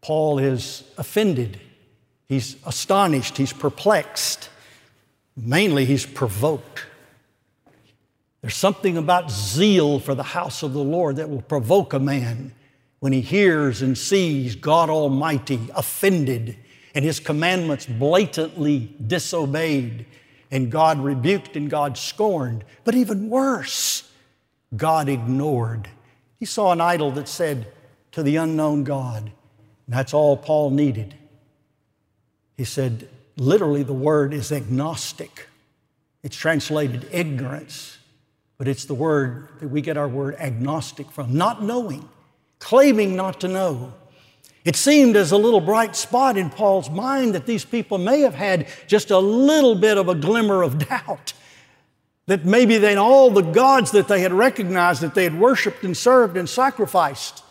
Paul 0.00 0.38
is 0.38 0.84
offended. 0.96 1.60
He's 2.28 2.56
astonished. 2.66 3.36
He's 3.36 3.52
perplexed. 3.52 4.48
Mainly, 5.36 5.84
he's 5.84 6.06
provoked. 6.06 6.84
There's 8.40 8.56
something 8.56 8.96
about 8.96 9.30
zeal 9.30 9.98
for 9.98 10.14
the 10.14 10.22
house 10.22 10.62
of 10.62 10.72
the 10.72 10.82
Lord 10.82 11.16
that 11.16 11.28
will 11.28 11.42
provoke 11.42 11.92
a 11.92 11.98
man 11.98 12.52
when 13.00 13.12
he 13.12 13.20
hears 13.20 13.82
and 13.82 13.96
sees 13.96 14.56
God 14.56 14.88
Almighty 14.88 15.60
offended 15.74 16.56
and 16.94 17.04
his 17.04 17.20
commandments 17.20 17.84
blatantly 17.84 18.94
disobeyed, 19.06 20.06
and 20.50 20.72
God 20.72 20.98
rebuked 20.98 21.54
and 21.54 21.68
God 21.68 21.98
scorned. 21.98 22.64
But 22.84 22.94
even 22.94 23.28
worse, 23.28 24.10
God 24.74 25.10
ignored. 25.10 25.88
He 26.38 26.46
saw 26.46 26.72
an 26.72 26.80
idol 26.80 27.10
that 27.12 27.28
said 27.28 27.66
to 28.12 28.22
the 28.22 28.36
unknown 28.36 28.84
God, 28.84 29.30
that's 29.86 30.14
all 30.14 30.38
Paul 30.38 30.70
needed. 30.70 31.14
He 32.56 32.64
said, 32.64 33.08
literally, 33.36 33.82
the 33.82 33.92
word 33.92 34.32
is 34.32 34.50
agnostic. 34.50 35.48
It's 36.22 36.36
translated 36.36 37.08
ignorance, 37.12 37.98
but 38.58 38.66
it's 38.66 38.86
the 38.86 38.94
word 38.94 39.48
that 39.60 39.68
we 39.68 39.80
get 39.80 39.96
our 39.96 40.08
word 40.08 40.36
agnostic 40.36 41.10
from, 41.10 41.36
not 41.36 41.62
knowing, 41.62 42.08
claiming 42.58 43.14
not 43.14 43.40
to 43.40 43.48
know. 43.48 43.92
It 44.64 44.74
seemed 44.74 45.16
as 45.16 45.30
a 45.30 45.36
little 45.36 45.60
bright 45.60 45.94
spot 45.94 46.36
in 46.36 46.50
Paul's 46.50 46.90
mind 46.90 47.36
that 47.36 47.46
these 47.46 47.64
people 47.64 47.98
may 47.98 48.22
have 48.22 48.34
had 48.34 48.66
just 48.88 49.12
a 49.12 49.18
little 49.18 49.76
bit 49.76 49.96
of 49.96 50.08
a 50.08 50.14
glimmer 50.14 50.62
of 50.62 50.78
doubt. 50.88 51.34
That 52.26 52.44
maybe 52.44 52.76
then 52.78 52.98
all 52.98 53.30
the 53.30 53.42
gods 53.42 53.92
that 53.92 54.08
they 54.08 54.20
had 54.20 54.32
recognized, 54.32 55.02
that 55.02 55.14
they 55.14 55.22
had 55.22 55.38
worshiped 55.38 55.84
and 55.84 55.96
served 55.96 56.36
and 56.36 56.48
sacrificed, 56.48 57.44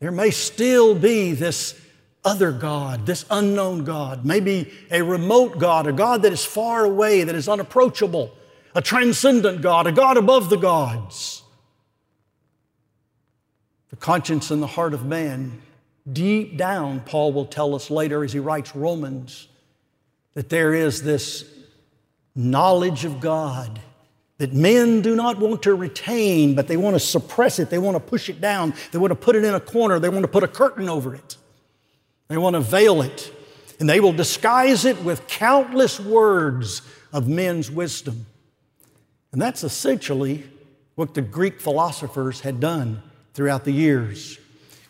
there 0.00 0.10
may 0.10 0.32
still 0.32 0.96
be 0.96 1.30
this 1.32 1.80
other 2.24 2.52
God, 2.52 3.06
this 3.06 3.24
unknown 3.30 3.84
God, 3.84 4.24
maybe 4.24 4.72
a 4.90 5.02
remote 5.02 5.58
God, 5.58 5.86
a 5.86 5.92
God 5.92 6.22
that 6.22 6.32
is 6.32 6.44
far 6.44 6.84
away, 6.84 7.24
that 7.24 7.34
is 7.34 7.48
unapproachable, 7.48 8.34
a 8.74 8.82
transcendent 8.82 9.60
God, 9.60 9.86
a 9.86 9.92
God 9.92 10.16
above 10.16 10.50
the 10.50 10.56
gods. 10.56 11.42
The 13.90 13.96
conscience 13.96 14.50
and 14.50 14.62
the 14.62 14.66
heart 14.66 14.94
of 14.94 15.04
man 15.04 15.60
Deep 16.10 16.56
down, 16.56 17.00
Paul 17.00 17.32
will 17.32 17.46
tell 17.46 17.74
us 17.74 17.90
later 17.90 18.24
as 18.24 18.32
he 18.32 18.40
writes 18.40 18.74
Romans, 18.74 19.46
that 20.34 20.48
there 20.48 20.74
is 20.74 21.02
this 21.02 21.44
knowledge 22.34 23.04
of 23.04 23.20
God 23.20 23.80
that 24.38 24.52
men 24.52 25.02
do 25.02 25.14
not 25.14 25.38
want 25.38 25.62
to 25.62 25.74
retain, 25.74 26.56
but 26.56 26.66
they 26.66 26.76
want 26.76 26.96
to 26.96 27.00
suppress 27.00 27.60
it. 27.60 27.70
They 27.70 27.78
want 27.78 27.94
to 27.94 28.00
push 28.00 28.28
it 28.28 28.40
down. 28.40 28.74
They 28.90 28.98
want 28.98 29.12
to 29.12 29.16
put 29.16 29.36
it 29.36 29.44
in 29.44 29.54
a 29.54 29.60
corner. 29.60 30.00
They 30.00 30.08
want 30.08 30.22
to 30.22 30.28
put 30.28 30.42
a 30.42 30.48
curtain 30.48 30.88
over 30.88 31.14
it. 31.14 31.36
They 32.32 32.38
want 32.38 32.54
to 32.54 32.60
veil 32.60 33.02
it. 33.02 33.30
And 33.78 33.86
they 33.86 34.00
will 34.00 34.14
disguise 34.14 34.86
it 34.86 35.02
with 35.02 35.26
countless 35.26 36.00
words 36.00 36.80
of 37.12 37.28
men's 37.28 37.70
wisdom. 37.70 38.24
And 39.32 39.42
that's 39.42 39.62
essentially 39.62 40.44
what 40.94 41.12
the 41.12 41.20
Greek 41.20 41.60
philosophers 41.60 42.40
had 42.40 42.58
done 42.58 43.02
throughout 43.34 43.64
the 43.64 43.72
years. 43.72 44.38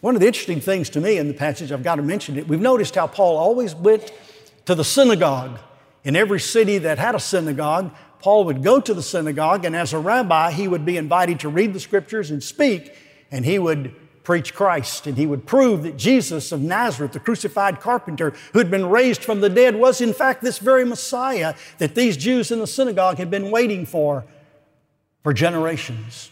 One 0.02 0.14
of 0.14 0.20
the 0.20 0.28
interesting 0.28 0.60
things 0.60 0.88
to 0.90 1.00
me 1.00 1.18
in 1.18 1.26
the 1.26 1.34
passage, 1.34 1.72
I've 1.72 1.82
got 1.82 1.96
to 1.96 2.02
mention 2.02 2.38
it, 2.38 2.46
we've 2.46 2.60
noticed 2.60 2.94
how 2.94 3.08
Paul 3.08 3.36
always 3.38 3.74
went 3.74 4.12
to 4.66 4.76
the 4.76 4.84
synagogue. 4.84 5.58
In 6.04 6.14
every 6.14 6.38
city 6.38 6.78
that 6.78 7.00
had 7.00 7.16
a 7.16 7.20
synagogue, 7.20 7.92
Paul 8.20 8.44
would 8.44 8.62
go 8.62 8.80
to 8.80 8.94
the 8.94 9.02
synagogue, 9.02 9.64
and 9.64 9.74
as 9.74 9.92
a 9.92 9.98
rabbi, 9.98 10.52
he 10.52 10.68
would 10.68 10.84
be 10.84 10.96
invited 10.96 11.40
to 11.40 11.48
read 11.48 11.72
the 11.72 11.80
scriptures 11.80 12.30
and 12.30 12.40
speak, 12.40 12.94
and 13.32 13.44
he 13.44 13.58
would 13.58 13.96
preach 14.24 14.54
Christ, 14.54 15.06
and 15.06 15.16
he 15.16 15.26
would 15.26 15.46
prove 15.46 15.82
that 15.82 15.96
Jesus 15.96 16.52
of 16.52 16.60
Nazareth, 16.60 17.12
the 17.12 17.20
crucified 17.20 17.80
carpenter 17.80 18.34
who 18.52 18.58
had 18.58 18.70
been 18.70 18.88
raised 18.88 19.24
from 19.24 19.40
the 19.40 19.50
dead, 19.50 19.76
was 19.76 20.00
in 20.00 20.12
fact 20.12 20.42
this 20.42 20.58
very 20.58 20.84
Messiah 20.84 21.54
that 21.78 21.94
these 21.94 22.16
Jews 22.16 22.50
in 22.50 22.58
the 22.58 22.66
synagogue 22.66 23.18
had 23.18 23.30
been 23.30 23.50
waiting 23.50 23.86
for 23.86 24.24
for 25.22 25.32
generations. 25.32 26.30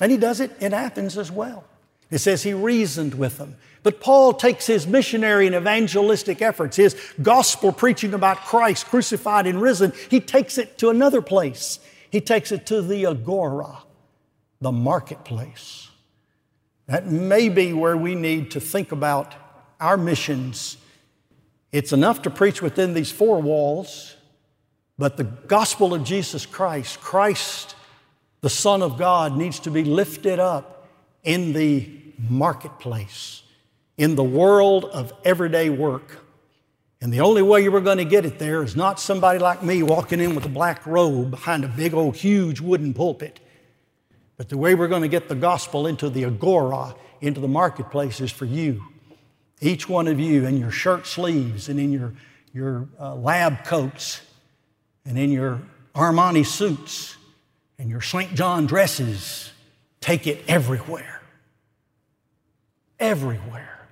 And 0.00 0.10
he 0.10 0.18
does 0.18 0.40
it 0.40 0.50
in 0.60 0.74
Athens 0.74 1.16
as 1.16 1.30
well. 1.30 1.64
It 2.10 2.18
says 2.18 2.42
he 2.42 2.52
reasoned 2.52 3.14
with 3.14 3.38
them. 3.38 3.56
But 3.82 4.00
Paul 4.00 4.34
takes 4.34 4.66
his 4.66 4.86
missionary 4.86 5.46
and 5.46 5.54
evangelistic 5.54 6.42
efforts, 6.42 6.76
his 6.76 6.96
gospel 7.22 7.72
preaching 7.72 8.14
about 8.14 8.38
Christ 8.38 8.86
crucified 8.86 9.46
and 9.46 9.60
risen, 9.60 9.92
he 10.10 10.20
takes 10.20 10.58
it 10.58 10.78
to 10.78 10.90
another 10.90 11.22
place. 11.22 11.78
He 12.10 12.20
takes 12.20 12.52
it 12.52 12.66
to 12.66 12.82
the 12.82 13.06
agora, 13.06 13.78
the 14.60 14.72
marketplace. 14.72 15.88
That 16.86 17.06
may 17.06 17.48
be 17.48 17.72
where 17.72 17.96
we 17.96 18.14
need 18.14 18.52
to 18.52 18.60
think 18.60 18.92
about 18.92 19.34
our 19.80 19.96
missions. 19.96 20.76
It's 21.72 21.92
enough 21.92 22.22
to 22.22 22.30
preach 22.30 22.62
within 22.62 22.94
these 22.94 23.10
four 23.10 23.40
walls, 23.40 24.16
but 24.96 25.16
the 25.16 25.24
gospel 25.24 25.92
of 25.92 26.04
Jesus 26.04 26.46
Christ, 26.46 27.00
Christ, 27.00 27.74
the 28.40 28.48
Son 28.48 28.82
of 28.82 28.98
God, 28.98 29.36
needs 29.36 29.58
to 29.60 29.70
be 29.70 29.84
lifted 29.84 30.38
up 30.38 30.88
in 31.24 31.52
the 31.52 31.90
marketplace, 32.30 33.42
in 33.98 34.14
the 34.14 34.24
world 34.24 34.84
of 34.86 35.12
everyday 35.24 35.68
work. 35.68 36.22
And 37.00 37.12
the 37.12 37.20
only 37.20 37.42
way 37.42 37.62
you 37.62 37.70
were 37.70 37.80
going 37.80 37.98
to 37.98 38.04
get 38.04 38.24
it 38.24 38.38
there 38.38 38.62
is 38.62 38.74
not 38.74 38.98
somebody 38.98 39.38
like 39.38 39.62
me 39.62 39.82
walking 39.82 40.20
in 40.20 40.34
with 40.34 40.46
a 40.46 40.50
black 40.50 40.86
robe 40.86 41.30
behind 41.30 41.64
a 41.64 41.68
big 41.68 41.92
old 41.92 42.16
huge 42.16 42.60
wooden 42.60 42.94
pulpit. 42.94 43.40
But 44.36 44.48
the 44.48 44.58
way 44.58 44.74
we're 44.74 44.88
going 44.88 45.02
to 45.02 45.08
get 45.08 45.28
the 45.28 45.34
gospel 45.34 45.86
into 45.86 46.10
the 46.10 46.24
agora, 46.24 46.94
into 47.20 47.40
the 47.40 47.48
marketplace, 47.48 48.20
is 48.20 48.30
for 48.30 48.44
you. 48.44 48.82
Each 49.60 49.88
one 49.88 50.06
of 50.08 50.20
you 50.20 50.44
in 50.44 50.58
your 50.58 50.70
shirt 50.70 51.06
sleeves 51.06 51.68
and 51.68 51.80
in 51.80 51.92
your, 51.92 52.12
your 52.52 52.88
uh, 53.00 53.14
lab 53.14 53.64
coats 53.64 54.20
and 55.04 55.18
in 55.18 55.30
your 55.30 55.62
Armani 55.94 56.44
suits 56.44 57.16
and 57.78 57.88
your 57.88 58.02
St. 58.02 58.34
John 58.34 58.66
dresses, 58.66 59.52
take 60.00 60.26
it 60.26 60.44
everywhere 60.46 61.16
everywhere 62.98 63.88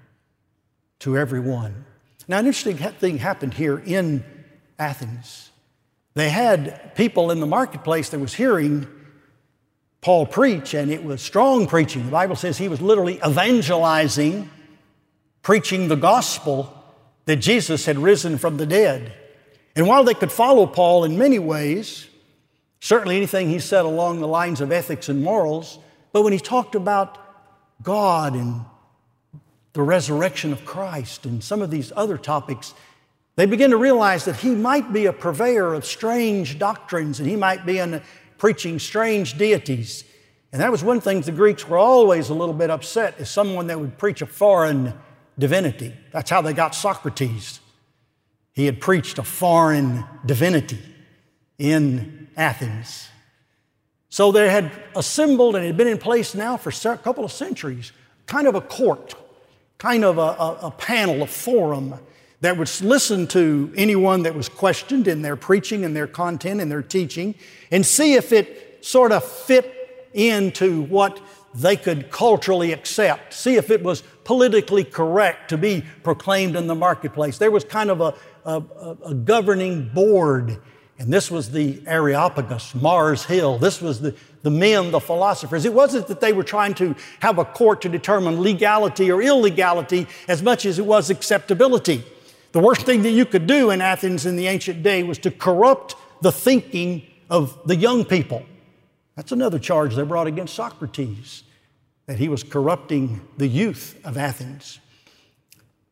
to 1.01 1.17
everyone. 1.17 1.85
Now, 2.27 2.39
an 2.39 2.47
interesting 2.47 2.77
thing 2.77 3.19
happened 3.19 3.55
here 3.55 3.79
in 3.79 4.25
Athens. 4.79 5.51
They 6.15 6.31
had 6.31 6.95
people 6.95 7.31
in 7.31 7.41
the 7.41 7.47
marketplace 7.47 8.09
that 8.11 8.19
was 8.19 8.35
hearing 8.35 8.87
Paul 10.04 10.26
preach, 10.26 10.75
and 10.75 10.92
it 10.92 11.02
was 11.02 11.23
strong 11.23 11.66
preaching. 11.66 12.04
The 12.04 12.11
Bible 12.11 12.37
says 12.37 12.58
he 12.58 12.68
was 12.68 12.82
literally 12.82 13.18
evangelizing, 13.26 14.50
preaching 15.40 15.88
the 15.88 15.96
gospel 15.96 16.70
that 17.25 17.37
Jesus 17.37 17.87
had 17.87 17.96
risen 17.96 18.37
from 18.37 18.58
the 18.58 18.66
dead. 18.66 19.14
And 19.75 19.87
while 19.87 20.04
they 20.04 20.12
could 20.12 20.30
follow 20.30 20.66
Paul 20.66 21.04
in 21.04 21.16
many 21.16 21.38
ways, 21.38 22.06
certainly 22.80 23.16
anything 23.16 23.49
he 23.49 23.58
said 23.58 23.87
along 23.87 24.20
the 24.20 24.28
lines 24.28 24.61
of 24.61 24.70
ethics 24.70 25.08
and 25.08 25.23
morals, 25.23 25.78
but 26.12 26.20
when 26.20 26.34
he 26.34 26.38
talked 26.38 26.75
about 26.75 27.16
God 27.82 28.34
and 28.34 28.61
the 29.73 29.80
resurrection 29.80 30.52
of 30.52 30.66
Christ 30.66 31.25
and 31.25 31.42
some 31.42 31.62
of 31.62 31.70
these 31.70 31.94
other 31.96 32.18
topics, 32.18 32.75
they 33.37 33.46
begin 33.46 33.70
to 33.70 33.78
realize 33.78 34.26
that 34.26 34.37
he 34.37 34.50
might 34.50 34.92
be 34.92 35.06
a 35.06 35.14
purveyor 35.14 35.73
of 35.73 35.87
strange 35.87 36.58
doctrines 36.58 37.20
and 37.20 37.28
he 37.28 37.37
might 37.37 37.64
be 37.64 37.78
in 37.78 38.02
preaching 38.45 38.79
strange 38.79 39.39
deities. 39.39 40.05
And 40.53 40.61
that 40.61 40.71
was 40.71 40.85
one 40.85 41.01
thing 41.01 41.23
the 41.23 41.33
Greeks 41.33 41.67
were 41.67 41.79
always 41.79 42.29
a 42.29 42.35
little 42.35 42.55
bit 42.55 42.69
upset 42.69 43.19
is 43.19 43.31
someone 43.31 43.69
that 43.69 43.81
would 43.81 43.97
preach 43.97 44.21
a 44.21 44.27
foreign 44.27 44.93
divinity. 45.39 45.95
That's 46.13 46.29
how 46.29 46.43
they 46.43 46.53
got 46.53 46.75
Socrates. 46.75 47.61
He 48.53 48.67
had 48.67 48.83
preached 48.83 49.19
a 49.19 49.23
foreign 49.23 50.05
divinity 50.27 50.83
in 51.57 52.29
Athens. 52.37 53.09
So 54.11 54.31
they 54.31 54.51
had 54.51 54.71
assembled 54.95 55.57
and 55.57 55.65
had 55.65 55.79
been 55.79 55.89
in 55.89 55.97
place 55.97 56.35
now 56.35 56.59
for 56.59 56.69
a 56.69 56.99
couple 56.99 57.25
of 57.25 57.33
centuries, 57.33 57.93
kind 58.27 58.47
of 58.47 58.55
a 58.55 58.61
court 58.61 59.15
kind 59.79 60.05
of 60.05 60.19
a, 60.19 60.21
a, 60.21 60.59
a 60.65 60.71
panel, 60.71 61.23
a 61.23 61.27
forum 61.27 61.95
that 62.45 62.57
would 62.59 62.71
listen 62.83 63.27
to 63.29 63.73
anyone 63.75 64.23
that 64.25 64.35
was 64.35 64.49
questioned 64.49 65.09
in 65.09 65.23
their 65.23 65.37
preaching 65.37 65.85
and 65.85 65.97
their 65.97 66.07
content 66.07 66.61
and 66.61 66.71
their 66.71 66.83
teaching 66.83 67.35
and 67.71 67.87
see 67.87 68.15
if 68.15 68.33
it 68.33 68.85
sort 68.85 69.13
of 69.13 69.25
fit 69.25 70.09
into 70.13 70.83
what 70.83 71.21
they 71.55 71.77
could 71.77 72.11
culturally 72.11 72.73
accept, 72.73 73.33
see 73.33 73.57
if 73.57 73.71
it 73.71 73.83
was 73.83 74.03
politically 74.25 74.85
correct 74.85 75.49
to 75.51 75.57
be 75.57 75.85
proclaimed 76.03 76.57
in 76.57 76.67
the 76.67 76.75
marketplace. 76.75 77.39
There 77.39 77.51
was 77.51 77.65
kind 77.65 77.91
of 77.91 78.01
a, 78.01 78.15
a, 78.45 78.63
a 79.07 79.15
governing 79.15 79.89
board, 79.89 80.59
and 80.99 81.13
this 81.13 81.31
was 81.31 81.51
the 81.51 81.81
Areopagus, 81.87 82.75
Mars 82.75 83.25
Hill. 83.25 83.59
This 83.59 83.81
was 83.81 84.01
the, 84.01 84.15
the 84.43 84.51
men, 84.51 84.91
the 84.91 85.01
philosophers. 85.01 85.65
It 85.65 85.73
wasn't 85.73 86.09
that 86.09 86.21
they 86.21 86.33
were 86.33 86.45
trying 86.45 86.75
to 86.75 86.95
have 87.21 87.39
a 87.39 87.45
court 87.45 87.81
to 87.83 87.89
determine 87.89 88.43
legality 88.43 89.11
or 89.11 89.23
illegality 89.23 90.09
as 90.29 90.43
much 90.43 90.67
as 90.67 90.79
it 90.79 90.87
was 90.87 91.09
acceptability. 91.09 92.05
The 92.54 92.61
worst 92.61 92.82
thing 92.82 93.02
that 93.02 93.11
you 93.11 93.26
could 93.26 93.49
do 93.49 93.70
in 93.70 93.80
Athens 93.80 94.26
in 94.26 94.37
the 94.37 94.46
ancient 94.46 94.84
day 94.84 95.02
was 95.02 95.18
to 95.18 95.32
corrupt 95.32 95.96
the 96.20 96.30
thinking 96.30 97.02
of 97.28 97.58
the 97.66 97.75
young 97.75 98.04
people. 98.04 98.46
That's 99.16 99.32
another 99.32 99.58
charge 99.58 99.96
they 99.96 100.04
brought 100.04 100.28
against 100.28 100.54
Socrates, 100.54 101.42
that 102.06 102.20
he 102.20 102.28
was 102.28 102.44
corrupting 102.44 103.20
the 103.38 103.49
youth 103.49 103.99
of 104.04 104.16
Athens. 104.16 104.78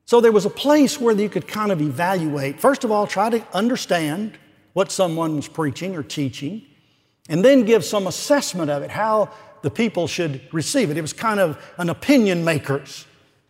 So 0.05 0.21
there 0.21 0.31
was 0.31 0.47
a 0.47 0.51
place 0.51 1.01
where 1.01 1.17
you 1.17 1.29
could 1.29 1.49
kind 1.49 1.73
of 1.73 1.81
evaluate. 1.81 2.61
First 2.61 2.85
of 2.85 2.93
all, 2.93 3.09
try 3.09 3.29
to 3.29 3.45
understand 3.53 4.39
what 4.73 4.93
someone 4.93 5.35
was 5.35 5.49
preaching 5.49 5.97
or 5.97 6.05
teaching, 6.05 6.63
and 7.29 7.45
then 7.45 7.65
give 7.65 7.85
some 7.85 8.07
assessment 8.07 8.71
of 8.71 8.85
it, 8.85 8.91
how 8.93 9.31
the 9.63 9.71
people 9.71 10.07
should 10.07 10.41
receive 10.53 10.93
it. 10.93 10.97
It 10.97 11.03
was 11.03 11.13
kind 11.13 11.41
of 11.41 11.61
an 11.79 11.91
opinion 11.91 12.45
makers, 12.45 13.05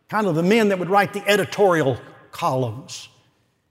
kind 0.08 0.26
of 0.26 0.34
the 0.34 0.42
men 0.42 0.68
that 0.70 0.78
would 0.78 0.88
write 0.88 1.12
the 1.12 1.28
editorial 1.28 1.98
columns. 2.32 3.08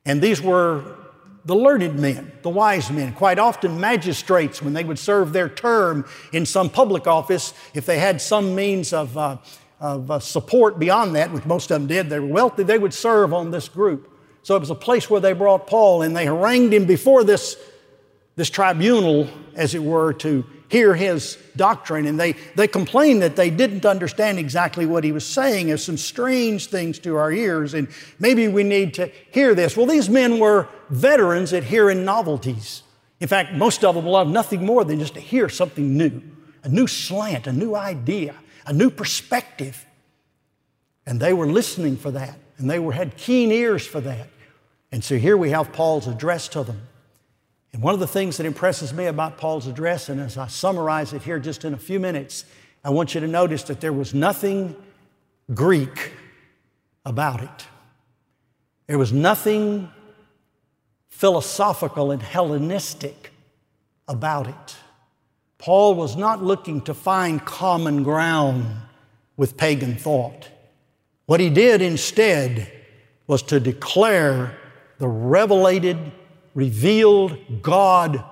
And 0.06 0.22
these 0.22 0.42
were 0.42 0.98
the 1.46 1.56
learned 1.56 2.00
men, 2.00 2.32
the 2.44 2.50
wise 2.50 2.92
men, 2.92 3.14
quite 3.14 3.40
often 3.40 3.80
magistrates 3.80 4.62
when 4.62 4.74
they 4.74 4.84
would 4.84 5.00
serve 5.00 5.34
their 5.34 5.50
term 5.50 6.06
in 6.32 6.46
some 6.46 6.70
public 6.70 7.08
office, 7.08 7.54
if 7.74 7.86
they 7.86 7.98
had 7.98 8.22
some 8.22 8.54
means 8.54 8.94
of, 8.94 9.18
uh, 9.18 9.38
of 9.80 10.12
uh, 10.12 10.20
support 10.20 10.78
beyond 10.78 11.16
that, 11.16 11.32
which 11.32 11.46
most 11.46 11.72
of 11.72 11.82
them 11.82 11.88
did, 11.88 12.10
they 12.10 12.20
were 12.20 12.28
wealthy, 12.28 12.64
they 12.64 12.78
would 12.78 12.94
serve 12.94 13.34
on 13.34 13.52
this 13.52 13.68
group. 13.68 14.08
So 14.44 14.56
it 14.56 14.60
was 14.60 14.70
a 14.70 14.76
place 14.76 15.10
where 15.10 15.22
they 15.22 15.34
brought 15.34 15.68
Paul 15.68 16.04
and 16.04 16.16
they 16.16 16.26
harangued 16.26 16.74
him 16.74 16.86
before 16.86 17.24
this, 17.24 17.58
this 18.36 18.50
tribunal, 18.50 19.28
as 19.56 19.74
it 19.74 19.84
were, 19.84 20.14
to 20.14 20.46
hear 20.72 20.96
his 20.96 21.38
doctrine. 21.58 22.06
And 22.06 22.18
they, 22.18 22.32
they 22.56 22.68
complained 22.68 23.22
that 23.22 23.36
they 23.36 23.50
didn't 23.50 23.86
understand 23.86 24.40
exactly 24.40 24.86
what 24.86 25.04
he 25.04 25.12
was 25.12 25.26
saying. 25.26 25.70
as 25.70 25.84
some 25.84 25.98
strange 25.98 26.68
things 26.68 26.98
to 27.00 27.18
our 27.18 27.30
ears, 27.30 27.74
and 27.74 27.90
maybe 28.20 28.48
we 28.48 28.64
need 28.64 28.94
to 28.94 29.12
hear 29.32 29.54
this. 29.54 29.76
Well, 29.76 29.86
these 29.86 30.10
men 30.10 30.40
were 30.40 30.70
veterans 30.90 31.52
at 31.52 31.66
hearing 31.66 32.06
novelties. 32.06 32.84
In 33.20 33.28
fact, 33.28 33.54
most 33.54 33.84
of 33.84 33.96
them 33.96 34.06
love 34.06 34.30
nothing 34.30 34.66
more 34.66 34.86
than 34.86 34.98
just 34.98 35.16
to 35.16 35.20
hear 35.20 35.50
something 35.50 35.98
new, 35.98 36.22
a 36.64 36.70
new 36.70 36.88
slant, 36.88 37.48
a 37.48 37.52
new 37.52 37.76
idea, 37.76 38.34
a 38.66 38.72
new 38.72 38.90
perspective. 38.90 39.86
And 41.06 41.20
they 41.20 41.34
were 41.34 41.48
listening 41.48 41.98
for 41.98 42.12
that, 42.12 42.40
and 42.58 42.70
they 42.70 42.80
were, 42.80 42.94
had 42.94 43.18
keen 43.18 43.52
ears 43.52 43.86
for 43.86 44.00
that. 44.00 44.30
And 44.90 45.04
so 45.04 45.18
here 45.18 45.36
we 45.36 45.50
have 45.50 45.74
Paul's 45.74 46.08
address 46.08 46.48
to 46.50 46.64
them. 46.64 46.82
And 47.74 47.82
one 47.82 47.94
of 47.94 48.00
the 48.00 48.08
things 48.08 48.38
that 48.38 48.46
impresses 48.46 48.94
me 48.94 49.06
about 49.06 49.38
Paul's 49.38 49.68
address, 49.68 50.10
and 50.10 50.20
as 50.20 50.38
I 50.38 50.48
summarize 50.48 51.14
it 51.14 51.22
here 51.22 51.40
just 51.40 51.64
in 51.64 51.74
a 51.74 51.78
few 51.78 52.00
minutes, 52.00 52.46
I 52.84 52.90
want 52.90 53.16
you 53.16 53.22
to 53.22 53.28
notice 53.28 53.64
that 53.64 53.80
there 53.80 53.94
was 53.94 54.14
nothing 54.14 54.76
Greek 55.54 56.12
about 57.06 57.42
it. 57.42 57.68
There 58.88 58.98
was 58.98 59.14
nothing 59.14 59.90
philosophical 61.10 62.12
and 62.12 62.22
Hellenistic 62.22 63.32
about 64.08 64.48
it. 64.48 64.76
Paul 65.58 65.96
was 65.96 66.16
not 66.16 66.44
looking 66.44 66.82
to 66.82 66.94
find 66.94 67.46
common 67.46 68.04
ground 68.04 68.66
with 69.38 69.56
pagan 69.56 69.96
thought. 69.96 70.50
What 71.28 71.40
he 71.40 71.50
did 71.50 71.82
instead 71.82 72.72
was 73.28 73.44
to 73.44 73.60
declare 73.60 74.58
the 74.98 75.08
revelated 75.08 76.12
revealed 76.54 77.62
God 77.62 78.24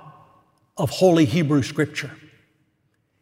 of 0.77 0.89
Holy 0.89 1.25
Hebrew 1.25 1.61
Scripture. 1.61 2.11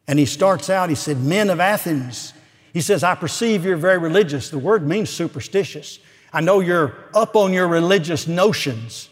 And 0.07 0.17
he 0.17 0.25
starts 0.25 0.69
out, 0.69 0.89
he 0.89 0.95
said, 0.95 1.21
Men 1.21 1.49
of 1.49 1.59
Athens, 1.59 2.33
he 2.73 2.81
says, 2.81 3.03
I 3.03 3.15
perceive 3.15 3.65
you're 3.65 3.75
very 3.75 3.97
religious. 3.97 4.49
The 4.49 4.59
word 4.59 4.87
means 4.87 5.09
superstitious. 5.09 5.99
I 6.31 6.41
know 6.41 6.59
you're 6.59 6.95
up 7.13 7.35
on 7.35 7.51
your 7.51 7.67
religious 7.67 8.27
notions. 8.27 9.09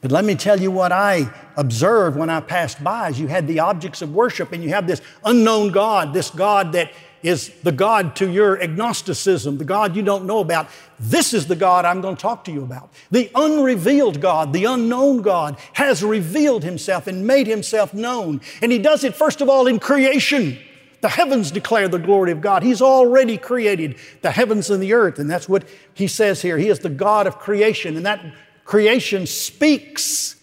But 0.00 0.12
let 0.12 0.24
me 0.24 0.34
tell 0.34 0.58
you 0.58 0.70
what 0.70 0.92
I 0.92 1.30
observed 1.56 2.16
when 2.16 2.30
I 2.30 2.40
passed 2.40 2.82
by 2.82 3.10
is 3.10 3.20
you 3.20 3.26
had 3.26 3.46
the 3.46 3.60
objects 3.60 4.00
of 4.00 4.14
worship 4.14 4.52
and 4.52 4.62
you 4.62 4.70
have 4.70 4.86
this 4.86 5.02
unknown 5.24 5.72
God, 5.72 6.14
this 6.14 6.30
God 6.30 6.72
that 6.72 6.92
is 7.22 7.50
the 7.62 7.72
God 7.72 8.16
to 8.16 8.30
your 8.30 8.60
agnosticism, 8.60 9.58
the 9.58 9.64
God 9.64 9.94
you 9.94 10.02
don't 10.02 10.24
know 10.24 10.40
about. 10.40 10.68
This 10.98 11.34
is 11.34 11.46
the 11.46 11.56
God 11.56 11.84
I'm 11.84 12.00
going 12.00 12.16
to 12.16 12.22
talk 12.22 12.44
to 12.44 12.52
you 12.52 12.62
about. 12.62 12.92
The 13.10 13.30
unrevealed 13.34 14.20
God, 14.20 14.52
the 14.52 14.64
unknown 14.64 15.22
God, 15.22 15.58
has 15.74 16.02
revealed 16.02 16.64
himself 16.64 17.06
and 17.06 17.26
made 17.26 17.46
himself 17.46 17.92
known. 17.92 18.40
And 18.62 18.72
he 18.72 18.78
does 18.78 19.04
it, 19.04 19.14
first 19.14 19.40
of 19.40 19.48
all, 19.48 19.66
in 19.66 19.78
creation. 19.78 20.58
The 21.00 21.08
heavens 21.08 21.50
declare 21.50 21.88
the 21.88 21.98
glory 21.98 22.30
of 22.30 22.40
God. 22.40 22.62
He's 22.62 22.82
already 22.82 23.38
created 23.38 23.96
the 24.20 24.30
heavens 24.30 24.68
and 24.68 24.82
the 24.82 24.92
earth. 24.92 25.18
And 25.18 25.30
that's 25.30 25.48
what 25.48 25.66
he 25.94 26.06
says 26.06 26.42
here. 26.42 26.58
He 26.58 26.68
is 26.68 26.80
the 26.80 26.90
God 26.90 27.26
of 27.26 27.38
creation. 27.38 27.96
And 27.96 28.04
that 28.04 28.24
creation 28.64 29.26
speaks 29.26 30.36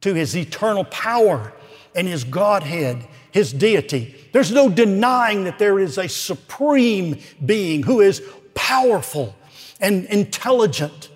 to 0.00 0.14
his 0.14 0.36
eternal 0.36 0.84
power 0.84 1.52
and 1.94 2.06
his 2.06 2.22
Godhead, 2.22 3.08
his 3.32 3.52
deity. 3.52 4.14
There's 4.32 4.52
no 4.52 4.68
denying 4.68 5.44
that 5.44 5.58
there 5.58 5.78
is 5.78 5.98
a 5.98 6.08
supreme 6.08 7.18
being 7.44 7.82
who 7.82 8.00
is 8.00 8.22
powerful 8.54 9.34
and 9.80 10.04
intelligent. 10.06 11.10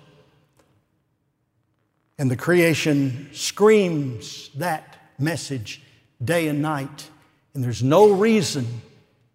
And 2.17 2.29
the 2.29 2.35
creation 2.35 3.29
screams 3.33 4.49
that 4.55 5.11
message 5.19 5.81
day 6.23 6.47
and 6.47 6.61
night. 6.61 7.09
And 7.53 7.63
there's 7.63 7.83
no 7.83 8.11
reason 8.11 8.81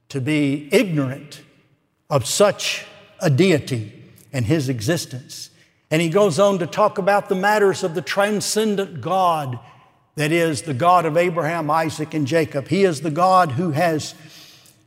to 0.08 0.20
be 0.20 0.68
ignorant 0.72 1.42
of 2.08 2.26
such 2.26 2.86
a 3.20 3.28
deity 3.28 3.92
and 4.32 4.46
his 4.46 4.68
existence. 4.68 5.50
And 5.90 6.02
he 6.02 6.08
goes 6.08 6.38
on 6.38 6.58
to 6.58 6.66
talk 6.66 6.98
about 6.98 7.28
the 7.28 7.34
matters 7.34 7.82
of 7.82 7.94
the 7.94 8.02
transcendent 8.02 9.00
God 9.00 9.58
that 10.18 10.32
is 10.32 10.62
the 10.62 10.74
God 10.74 11.06
of 11.06 11.16
Abraham, 11.16 11.70
Isaac, 11.70 12.12
and 12.12 12.26
Jacob. 12.26 12.66
He 12.66 12.82
is 12.82 13.02
the 13.02 13.10
God 13.10 13.52
who 13.52 13.70
has 13.70 14.16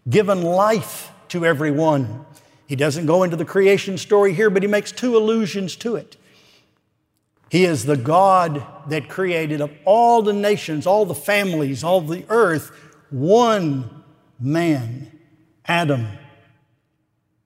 given 0.10 0.42
life 0.42 1.10
to 1.30 1.46
everyone. 1.46 2.26
He 2.68 2.76
doesn't 2.76 3.06
go 3.06 3.24
into 3.24 3.38
the 3.38 3.46
creation 3.46 3.98
story 3.98 4.34
here, 4.34 4.50
but 4.50 4.62
he 4.62 4.68
makes 4.68 4.92
two 4.92 5.16
allusions 5.16 5.78
to 5.78 5.96
it. 5.96 6.18
He 7.50 7.64
is 7.64 7.86
the 7.86 7.96
God 7.96 8.62
that 8.90 9.08
created 9.08 9.62
of 9.62 9.72
all 9.86 10.22
the 10.22 10.34
nations, 10.34 10.86
all 10.86 11.06
the 11.06 11.16
families, 11.16 11.82
all 11.82 12.02
the 12.02 12.26
earth, 12.28 12.72
one 13.10 14.04
man, 14.38 15.18
Adam. 15.66 16.10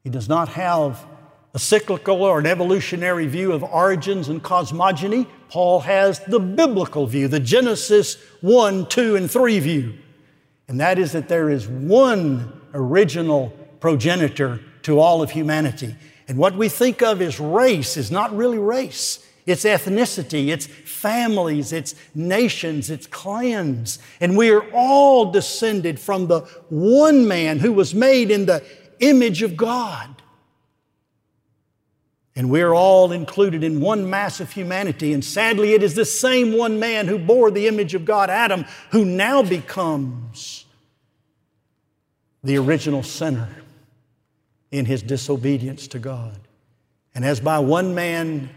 He 0.03 0.09
does 0.09 0.27
not 0.27 0.49
have 0.49 1.05
a 1.53 1.59
cyclical 1.59 2.23
or 2.23 2.39
an 2.39 2.47
evolutionary 2.47 3.27
view 3.27 3.51
of 3.51 3.63
origins 3.63 4.27
and 4.27 4.41
cosmogony. 4.41 5.27
Paul 5.49 5.81
has 5.81 6.19
the 6.19 6.39
biblical 6.39 7.07
view, 7.07 7.27
the 7.27 7.39
Genesis 7.39 8.17
1, 8.41 8.87
2, 8.87 9.15
and 9.15 9.29
3 9.29 9.59
view. 9.59 9.93
And 10.67 10.79
that 10.79 10.97
is 10.97 11.11
that 11.11 11.29
there 11.29 11.49
is 11.49 11.67
one 11.67 12.61
original 12.73 13.53
progenitor 13.79 14.59
to 14.83 14.99
all 14.99 15.21
of 15.21 15.31
humanity. 15.31 15.95
And 16.27 16.37
what 16.37 16.55
we 16.55 16.69
think 16.69 17.01
of 17.01 17.21
as 17.21 17.39
race 17.39 17.97
is 17.97 18.09
not 18.09 18.35
really 18.35 18.57
race. 18.57 19.25
It's 19.45 19.63
ethnicity, 19.63 20.47
it's 20.47 20.65
families, 20.65 21.71
it's 21.71 21.93
nations, 22.15 22.89
it's 22.89 23.05
clans. 23.05 23.99
And 24.19 24.35
we 24.35 24.49
are 24.49 24.67
all 24.71 25.31
descended 25.31 25.99
from 25.99 26.27
the 26.27 26.41
one 26.69 27.27
man 27.27 27.59
who 27.59 27.71
was 27.71 27.93
made 27.93 28.31
in 28.31 28.47
the 28.47 28.63
image 28.99 29.43
of 29.43 29.55
God. 29.55 30.14
And 32.35 32.49
we're 32.49 32.73
all 32.73 33.13
included 33.13 33.63
in 33.63 33.79
one 33.79 34.09
mass 34.09 34.41
of 34.41 34.51
humanity. 34.51 35.13
And 35.13 35.23
sadly, 35.23 35.73
it 35.73 35.81
is 35.81 35.95
the 35.95 36.05
same 36.05 36.57
one 36.57 36.79
man 36.79 37.07
who 37.07 37.17
bore 37.17 37.49
the 37.49 37.67
image 37.67 37.93
of 37.93 38.03
God, 38.03 38.29
Adam, 38.29 38.65
who 38.91 39.05
now 39.05 39.41
becomes 39.41 40.65
the 42.43 42.57
original 42.57 43.03
sinner 43.03 43.49
in 44.69 44.85
his 44.85 45.01
disobedience 45.01 45.87
to 45.87 45.99
God. 45.99 46.37
And 47.13 47.23
as 47.23 47.39
by 47.39 47.59
one 47.59 47.95
man 47.95 48.49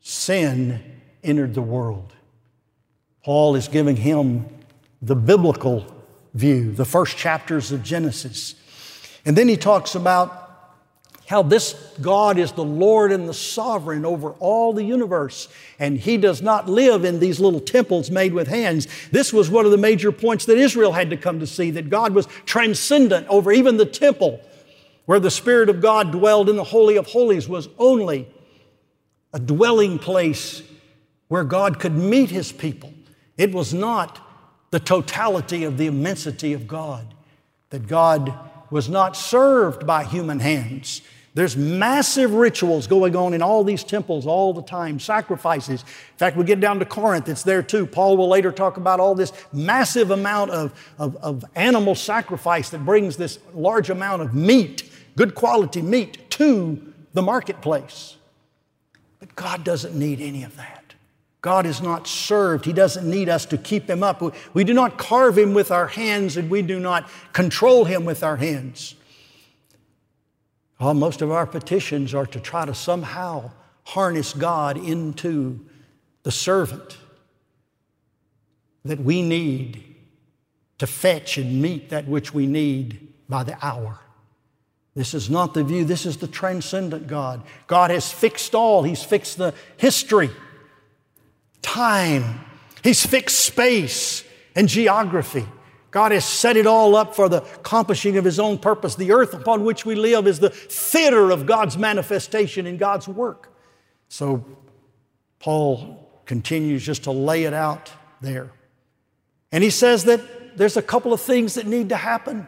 sin 0.00 0.82
entered 1.24 1.54
the 1.54 1.62
world, 1.62 2.12
Paul 3.24 3.54
is 3.54 3.68
giving 3.68 3.96
him 3.96 4.46
the 5.00 5.16
biblical 5.16 5.86
view, 6.34 6.72
the 6.72 6.84
first 6.84 7.16
chapters 7.16 7.72
of 7.72 7.82
Genesis. 7.82 8.54
And 9.24 9.36
then 9.36 9.48
he 9.48 9.56
talks 9.56 9.94
about 9.94 10.49
how 11.30 11.42
this 11.42 11.74
God 12.00 12.38
is 12.38 12.50
the 12.50 12.64
Lord 12.64 13.12
and 13.12 13.28
the 13.28 13.32
sovereign 13.32 14.04
over 14.04 14.32
all 14.40 14.72
the 14.72 14.82
universe, 14.82 15.46
and 15.78 15.96
He 15.96 16.16
does 16.16 16.42
not 16.42 16.68
live 16.68 17.04
in 17.04 17.20
these 17.20 17.38
little 17.38 17.60
temples 17.60 18.10
made 18.10 18.34
with 18.34 18.48
hands. 18.48 18.88
This 19.12 19.32
was 19.32 19.48
one 19.48 19.64
of 19.64 19.70
the 19.70 19.78
major 19.78 20.10
points 20.10 20.46
that 20.46 20.58
Israel 20.58 20.90
had 20.90 21.08
to 21.10 21.16
come 21.16 21.38
to 21.38 21.46
see 21.46 21.70
that 21.70 21.88
God 21.88 22.16
was 22.16 22.26
transcendent 22.46 23.28
over 23.28 23.52
even 23.52 23.76
the 23.76 23.86
temple, 23.86 24.40
where 25.06 25.20
the 25.20 25.30
Spirit 25.30 25.68
of 25.68 25.80
God 25.80 26.10
dwelled 26.10 26.50
in 26.50 26.56
the 26.56 26.64
Holy 26.64 26.96
of 26.96 27.06
Holies, 27.06 27.48
was 27.48 27.68
only 27.78 28.28
a 29.32 29.38
dwelling 29.38 30.00
place 30.00 30.64
where 31.28 31.44
God 31.44 31.78
could 31.78 31.94
meet 31.94 32.30
His 32.30 32.50
people. 32.50 32.92
It 33.36 33.52
was 33.52 33.72
not 33.72 34.18
the 34.72 34.80
totality 34.80 35.62
of 35.62 35.78
the 35.78 35.86
immensity 35.86 36.54
of 36.54 36.66
God, 36.66 37.14
that 37.68 37.86
God 37.86 38.34
was 38.68 38.88
not 38.88 39.16
served 39.16 39.86
by 39.86 40.02
human 40.02 40.40
hands 40.40 41.02
There's 41.32 41.56
massive 41.56 42.34
rituals 42.34 42.88
going 42.88 43.14
on 43.14 43.34
in 43.34 43.42
all 43.42 43.62
these 43.62 43.84
temples 43.84 44.26
all 44.26 44.52
the 44.52 44.62
time, 44.62 44.98
sacrifices. 44.98 45.82
In 45.82 46.16
fact, 46.16 46.36
we 46.36 46.44
get 46.44 46.58
down 46.58 46.80
to 46.80 46.84
Corinth, 46.84 47.28
it's 47.28 47.44
there 47.44 47.62
too. 47.62 47.86
Paul 47.86 48.16
will 48.16 48.28
later 48.28 48.50
talk 48.50 48.76
about 48.76 48.98
all 48.98 49.14
this 49.14 49.32
massive 49.52 50.10
amount 50.10 50.50
of, 50.50 50.72
of, 50.98 51.16
of 51.16 51.44
animal 51.54 51.94
sacrifice 51.94 52.70
that 52.70 52.84
brings 52.84 53.16
this 53.16 53.38
large 53.54 53.90
amount 53.90 54.22
of 54.22 54.34
meat, 54.34 54.90
good 55.16 55.36
quality 55.36 55.82
meat, 55.82 56.30
to 56.30 56.92
the 57.12 57.22
marketplace. 57.22 58.16
But 59.20 59.36
God 59.36 59.62
doesn't 59.62 59.94
need 59.94 60.20
any 60.20 60.42
of 60.42 60.56
that. 60.56 60.94
God 61.42 61.64
is 61.64 61.80
not 61.80 62.06
served. 62.06 62.64
He 62.64 62.72
doesn't 62.72 63.08
need 63.08 63.28
us 63.28 63.46
to 63.46 63.56
keep 63.56 63.88
Him 63.88 64.02
up. 64.02 64.22
We 64.52 64.64
do 64.64 64.74
not 64.74 64.98
carve 64.98 65.38
Him 65.38 65.54
with 65.54 65.70
our 65.70 65.86
hands 65.86 66.36
and 66.36 66.50
we 66.50 66.60
do 66.60 66.78
not 66.78 67.08
control 67.32 67.84
Him 67.84 68.04
with 68.04 68.22
our 68.22 68.36
hands. 68.36 68.94
Well, 70.80 70.94
most 70.94 71.20
of 71.20 71.30
our 71.30 71.46
petitions 71.46 72.14
are 72.14 72.26
to 72.26 72.40
try 72.40 72.64
to 72.64 72.74
somehow 72.74 73.50
harness 73.84 74.32
God 74.32 74.78
into 74.78 75.60
the 76.22 76.32
servant 76.32 76.96
that 78.86 78.98
we 78.98 79.20
need 79.20 79.94
to 80.78 80.86
fetch 80.86 81.36
and 81.36 81.60
meet 81.60 81.90
that 81.90 82.08
which 82.08 82.32
we 82.32 82.46
need 82.46 83.12
by 83.28 83.44
the 83.44 83.58
hour. 83.64 83.98
This 84.94 85.12
is 85.12 85.28
not 85.28 85.52
the 85.52 85.62
view, 85.62 85.84
this 85.84 86.06
is 86.06 86.16
the 86.16 86.26
transcendent 86.26 87.06
God. 87.06 87.42
God 87.66 87.90
has 87.90 88.10
fixed 88.10 88.54
all, 88.54 88.82
He's 88.82 89.04
fixed 89.04 89.36
the 89.36 89.54
history, 89.76 90.30
time, 91.60 92.40
He's 92.82 93.04
fixed 93.04 93.40
space 93.40 94.24
and 94.56 94.66
geography. 94.66 95.46
God 95.90 96.12
has 96.12 96.24
set 96.24 96.56
it 96.56 96.66
all 96.66 96.94
up 96.94 97.14
for 97.16 97.28
the 97.28 97.42
accomplishing 97.42 98.16
of 98.16 98.24
His 98.24 98.38
own 98.38 98.58
purpose. 98.58 98.94
The 98.94 99.12
earth 99.12 99.34
upon 99.34 99.64
which 99.64 99.84
we 99.84 99.94
live 99.94 100.26
is 100.26 100.38
the 100.38 100.50
theater 100.50 101.30
of 101.30 101.46
God's 101.46 101.76
manifestation 101.76 102.66
in 102.66 102.76
God's 102.76 103.08
work. 103.08 103.52
So 104.08 104.44
Paul 105.40 106.08
continues 106.26 106.84
just 106.84 107.04
to 107.04 107.10
lay 107.10 107.44
it 107.44 107.54
out 107.54 107.90
there. 108.20 108.50
And 109.50 109.64
he 109.64 109.70
says 109.70 110.04
that 110.04 110.56
there's 110.56 110.76
a 110.76 110.82
couple 110.82 111.12
of 111.12 111.20
things 111.20 111.54
that 111.54 111.66
need 111.66 111.88
to 111.88 111.96
happen. 111.96 112.46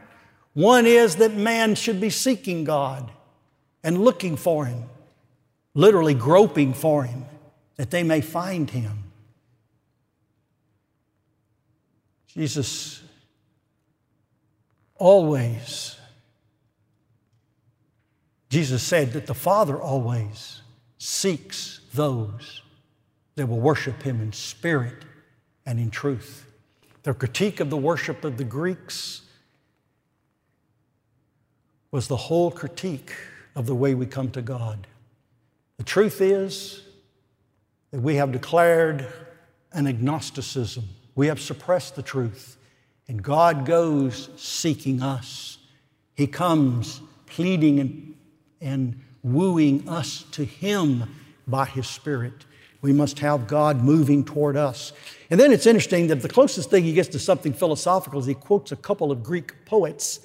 One 0.54 0.86
is 0.86 1.16
that 1.16 1.34
man 1.34 1.74
should 1.74 2.00
be 2.00 2.10
seeking 2.10 2.64
God 2.64 3.10
and 3.82 4.04
looking 4.04 4.36
for 4.36 4.66
Him, 4.66 4.84
literally 5.74 6.14
groping 6.14 6.74
for 6.74 7.04
Him, 7.04 7.24
that 7.76 7.90
they 7.90 8.02
may 8.02 8.20
find 8.20 8.70
Him. 8.70 9.04
Jesus 12.28 13.02
always, 15.02 15.96
Jesus 18.48 18.84
said 18.84 19.14
that 19.14 19.26
the 19.26 19.34
Father 19.34 19.82
always 19.82 20.62
seeks 20.98 21.80
those 21.92 22.62
that 23.34 23.48
will 23.48 23.58
worship 23.58 24.04
Him 24.04 24.20
in 24.20 24.32
spirit 24.32 25.04
and 25.66 25.80
in 25.80 25.90
truth. 25.90 26.46
Their 27.02 27.14
critique 27.14 27.58
of 27.58 27.68
the 27.68 27.76
worship 27.76 28.24
of 28.24 28.36
the 28.36 28.44
Greeks 28.44 29.22
was 31.90 32.06
the 32.06 32.16
whole 32.16 32.52
critique 32.52 33.12
of 33.56 33.66
the 33.66 33.74
way 33.74 33.96
we 33.96 34.06
come 34.06 34.30
to 34.30 34.40
God. 34.40 34.86
The 35.78 35.84
truth 35.84 36.20
is 36.20 36.80
that 37.90 38.00
we 38.00 38.14
have 38.14 38.30
declared 38.30 39.12
an 39.72 39.88
agnosticism. 39.88 40.84
We 41.16 41.26
have 41.26 41.40
suppressed 41.40 41.96
the 41.96 42.02
truth. 42.02 42.56
And 43.08 43.22
God 43.22 43.66
goes 43.66 44.30
seeking 44.36 45.02
us. 45.02 45.58
He 46.14 46.26
comes 46.26 47.00
pleading 47.26 47.80
and, 47.80 48.14
and 48.60 49.00
wooing 49.22 49.88
us 49.88 50.24
to 50.32 50.44
Him 50.44 51.04
by 51.46 51.64
His 51.64 51.86
Spirit. 51.86 52.44
We 52.80 52.92
must 52.92 53.20
have 53.20 53.46
God 53.46 53.82
moving 53.82 54.24
toward 54.24 54.56
us. 54.56 54.92
And 55.30 55.38
then 55.38 55.52
it's 55.52 55.66
interesting 55.66 56.08
that 56.08 56.20
the 56.20 56.28
closest 56.28 56.68
thing 56.68 56.84
he 56.84 56.92
gets 56.92 57.08
to 57.10 57.18
something 57.18 57.52
philosophical 57.52 58.18
is 58.18 58.26
he 58.26 58.34
quotes 58.34 58.72
a 58.72 58.76
couple 58.76 59.12
of 59.12 59.22
Greek 59.22 59.64
poets. 59.64 60.20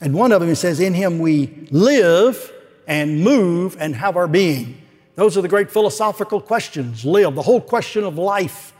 And 0.00 0.14
one 0.14 0.32
of 0.32 0.40
them 0.40 0.48
he 0.48 0.54
says, 0.54 0.80
In 0.80 0.94
Him 0.94 1.18
we 1.18 1.66
live 1.70 2.52
and 2.86 3.22
move 3.22 3.76
and 3.80 3.96
have 3.96 4.16
our 4.16 4.28
being. 4.28 4.80
Those 5.16 5.36
are 5.36 5.42
the 5.42 5.48
great 5.48 5.70
philosophical 5.70 6.40
questions. 6.40 7.04
Live, 7.04 7.34
the 7.34 7.42
whole 7.42 7.60
question 7.60 8.04
of 8.04 8.16
life 8.16 8.72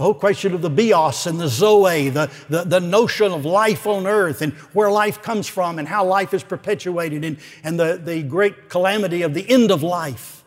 the 0.00 0.04
whole 0.04 0.14
question 0.14 0.54
of 0.54 0.62
the 0.62 0.70
bios 0.70 1.26
and 1.26 1.38
the 1.38 1.46
zoe, 1.46 2.08
the, 2.08 2.30
the, 2.48 2.64
the, 2.64 2.80
notion 2.80 3.32
of 3.32 3.44
life 3.44 3.86
on 3.86 4.06
earth 4.06 4.40
and 4.40 4.54
where 4.72 4.90
life 4.90 5.20
comes 5.20 5.46
from 5.46 5.78
and 5.78 5.86
how 5.86 6.06
life 6.06 6.32
is 6.32 6.42
perpetuated 6.42 7.22
and, 7.22 7.36
and 7.62 7.78
the, 7.78 8.00
the 8.02 8.22
great 8.22 8.70
calamity 8.70 9.20
of 9.20 9.34
the 9.34 9.46
end 9.50 9.70
of 9.70 9.82
life. 9.82 10.42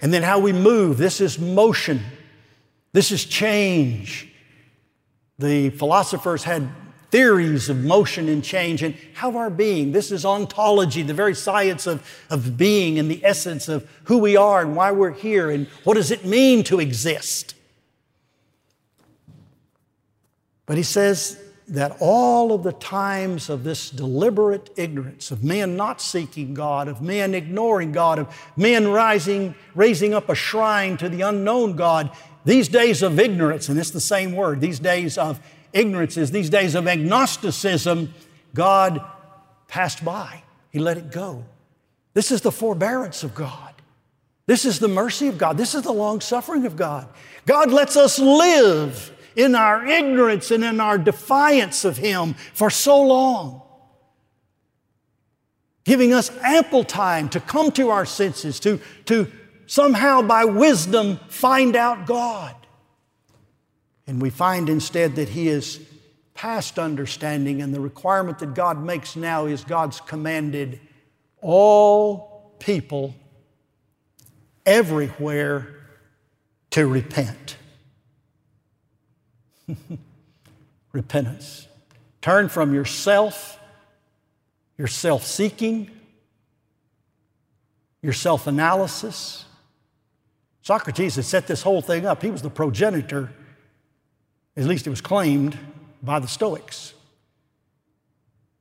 And 0.00 0.12
then 0.12 0.24
how 0.24 0.40
we 0.40 0.52
move. 0.52 0.98
This 0.98 1.20
is 1.20 1.38
motion. 1.38 2.00
This 2.92 3.12
is 3.12 3.24
change. 3.24 4.28
The 5.38 5.70
philosophers 5.70 6.42
had 6.42 6.68
theories 7.12 7.68
of 7.68 7.84
motion 7.84 8.28
and 8.28 8.42
change 8.42 8.82
and 8.82 8.96
how 9.14 9.36
our 9.36 9.50
being. 9.50 9.92
This 9.92 10.10
is 10.10 10.24
ontology, 10.24 11.02
the 11.02 11.14
very 11.14 11.36
science 11.36 11.86
of, 11.86 12.04
of 12.28 12.56
being 12.56 12.98
and 12.98 13.08
the 13.08 13.24
essence 13.24 13.68
of 13.68 13.88
who 14.06 14.18
we 14.18 14.36
are 14.36 14.62
and 14.62 14.74
why 14.74 14.90
we're 14.90 15.12
here 15.12 15.48
and 15.48 15.68
what 15.84 15.94
does 15.94 16.10
it 16.10 16.24
mean 16.24 16.64
to 16.64 16.80
exist. 16.80 17.54
But 20.66 20.76
he 20.76 20.82
says 20.82 21.38
that 21.68 21.96
all 22.00 22.52
of 22.52 22.62
the 22.62 22.72
times 22.72 23.48
of 23.48 23.64
this 23.64 23.90
deliberate 23.90 24.70
ignorance, 24.76 25.30
of 25.30 25.42
men 25.42 25.76
not 25.76 26.00
seeking 26.00 26.54
God, 26.54 26.88
of 26.88 27.00
men 27.00 27.34
ignoring 27.34 27.92
God, 27.92 28.18
of 28.18 28.52
men 28.56 28.88
rising, 28.88 29.54
raising 29.74 30.12
up 30.14 30.28
a 30.28 30.34
shrine 30.34 30.96
to 30.98 31.08
the 31.08 31.22
unknown 31.22 31.76
God, 31.76 32.10
these 32.44 32.68
days 32.68 33.02
of 33.02 33.18
ignorance, 33.20 33.68
and 33.68 33.78
it's 33.78 33.90
the 33.90 34.00
same 34.00 34.32
word, 34.32 34.60
these 34.60 34.80
days 34.80 35.16
of 35.16 35.40
ignorance 35.72 36.16
is 36.16 36.30
these 36.30 36.50
days 36.50 36.74
of 36.74 36.86
agnosticism, 36.86 38.12
God 38.54 39.00
passed 39.68 40.04
by. 40.04 40.42
He 40.70 40.78
let 40.78 40.98
it 40.98 41.10
go. 41.10 41.44
This 42.14 42.30
is 42.30 42.42
the 42.42 42.52
forbearance 42.52 43.22
of 43.22 43.34
God. 43.34 43.74
This 44.46 44.64
is 44.64 44.80
the 44.80 44.88
mercy 44.88 45.28
of 45.28 45.38
God. 45.38 45.56
This 45.56 45.74
is 45.74 45.82
the 45.82 45.92
long 45.92 46.20
suffering 46.20 46.66
of 46.66 46.76
God. 46.76 47.08
God 47.46 47.70
lets 47.70 47.96
us 47.96 48.18
live 48.18 49.12
in 49.36 49.54
our 49.54 49.86
ignorance 49.86 50.50
and 50.50 50.64
in 50.64 50.80
our 50.80 50.98
defiance 50.98 51.84
of 51.84 51.96
Him 51.96 52.34
for 52.54 52.70
so 52.70 53.02
long, 53.02 53.62
giving 55.84 56.12
us 56.12 56.30
ample 56.42 56.84
time 56.84 57.28
to 57.30 57.40
come 57.40 57.72
to 57.72 57.90
our 57.90 58.06
senses, 58.06 58.60
to, 58.60 58.80
to 59.06 59.30
somehow 59.66 60.22
by 60.22 60.44
wisdom 60.44 61.18
find 61.28 61.76
out 61.76 62.06
God. 62.06 62.54
And 64.06 64.20
we 64.20 64.30
find 64.30 64.68
instead 64.68 65.16
that 65.16 65.30
He 65.30 65.48
is 65.48 65.80
past 66.34 66.78
understanding, 66.78 67.62
and 67.62 67.74
the 67.74 67.80
requirement 67.80 68.38
that 68.40 68.54
God 68.54 68.82
makes 68.82 69.16
now 69.16 69.46
is 69.46 69.64
God's 69.64 70.00
commanded 70.00 70.80
all 71.40 72.54
people 72.58 73.14
everywhere 74.64 75.76
to 76.70 76.86
repent. 76.86 77.56
Repentance. 80.92 81.66
Turn 82.20 82.48
from 82.48 82.74
yourself, 82.74 83.58
your 84.78 84.88
self 84.88 85.24
seeking, 85.24 85.90
your 88.02 88.12
self 88.12 88.46
analysis. 88.46 89.44
Socrates 90.62 91.16
had 91.16 91.24
set 91.24 91.46
this 91.46 91.62
whole 91.62 91.82
thing 91.82 92.06
up. 92.06 92.22
He 92.22 92.30
was 92.30 92.42
the 92.42 92.50
progenitor, 92.50 93.32
at 94.56 94.64
least 94.64 94.86
it 94.86 94.90
was 94.90 95.00
claimed, 95.00 95.58
by 96.02 96.18
the 96.18 96.28
Stoics. 96.28 96.94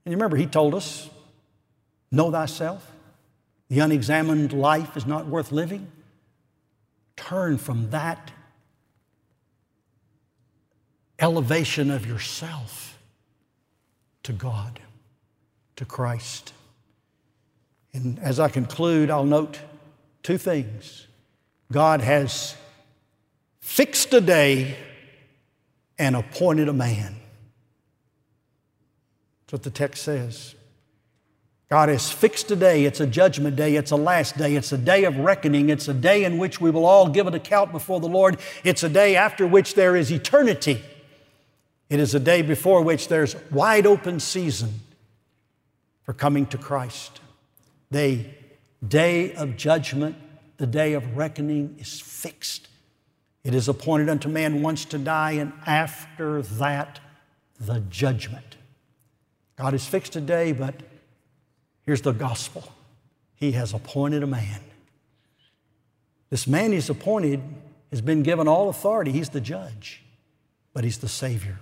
And 0.06 0.12
you 0.12 0.18
remember, 0.18 0.38
he 0.38 0.48
told 0.48 0.74
us 0.74 1.10
know 2.12 2.32
thyself. 2.32 2.92
The 3.70 3.80
unexamined 3.80 4.52
life 4.52 4.98
is 4.98 5.06
not 5.06 5.28
worth 5.28 5.52
living. 5.52 5.92
Turn 7.16 7.58
from 7.58 7.92
that 7.92 8.32
elevation 11.22 11.92
of 11.92 12.06
yourself 12.06 13.00
to 14.24 14.34
God, 14.34 14.80
to 15.76 15.86
Christ. 15.86 16.54
And 17.94 18.20
as 18.20 18.40
I 18.40 18.50
conclude, 18.50 19.12
I'll 19.12 19.24
note 19.24 19.60
two 20.24 20.38
things. 20.38 21.08
God 21.72 22.02
has 22.02 22.56
fixed 23.60 24.14
a 24.14 24.22
day 24.22 24.76
and 25.98 26.16
appointed 26.16 26.68
a 26.68 26.74
man. 26.74 27.16
That's 29.46 29.54
what 29.54 29.64
the 29.64 29.70
text 29.70 30.04
says. 30.04 30.56
God 31.70 31.88
has 31.88 32.12
fixed 32.12 32.52
a 32.52 32.56
day. 32.56 32.84
It's 32.84 33.00
a 33.00 33.08
judgment 33.08 33.56
day. 33.56 33.76
It's 33.76 33.92
a 33.92 33.96
last 33.96 34.38
day. 34.38 34.56
It's 34.56 34.74
a 34.74 34.78
day 34.78 35.06
of 35.06 35.18
reckoning. 35.18 35.70
It's 35.70 35.88
a 35.88 35.94
day 35.94 36.26
in 36.26 36.38
which 36.38 36.60
we 36.60 36.70
will 36.70 36.86
all 36.86 37.08
give 37.08 37.28
an 37.28 37.34
account 37.34 37.72
before 37.72 38.02
the 38.02 38.10
Lord. 38.10 38.40
It's 38.66 38.84
a 38.84 38.90
day 38.90 39.16
after 39.16 39.48
which 39.48 39.76
there 39.76 39.96
is 39.96 40.12
eternity. 40.12 40.84
It 41.92 42.00
is 42.00 42.16
a 42.16 42.22
day 42.22 42.42
before 42.42 42.82
which 42.82 43.10
there's 43.10 43.36
wide 43.52 43.86
open 43.86 44.22
season 44.22 44.80
for 46.04 46.14
coming 46.14 46.46
to 46.46 46.58
Christ. 46.58 47.20
The 47.92 48.28
day 48.88 49.34
of 49.34 49.58
judgment, 49.58 50.16
the 50.56 50.68
day 50.68 50.94
of 50.94 51.18
reckoning 51.18 51.76
is 51.80 52.00
fixed. 52.00 52.70
It 53.44 53.54
is 53.54 53.68
appointed 53.68 54.08
unto 54.08 54.30
man 54.30 54.62
once 54.62 54.86
to 54.86 54.98
die, 54.98 55.32
and 55.32 55.52
after 55.66 56.42
that, 56.44 57.02
the 57.60 57.82
judgment. 57.82 58.56
God 59.58 59.74
has 59.74 59.86
fixed 59.86 60.16
a 60.16 60.22
day, 60.22 60.54
but 60.54 60.76
here's 61.86 62.04
the 62.04 62.14
gospel 62.14 62.72
He 63.36 63.52
has 63.52 63.74
appointed 63.74 64.24
a 64.24 64.28
man. 64.28 64.62
This 66.30 66.48
man 66.48 66.72
He's 66.72 66.90
appointed 66.90 67.42
has 67.90 68.00
been 68.00 68.24
given 68.24 68.48
all 68.48 68.70
authority. 68.70 69.12
He's 69.12 69.28
the 69.28 69.42
judge, 69.42 70.04
but 70.74 70.86
He's 70.86 71.00
the 71.00 71.10
Savior. 71.10 71.60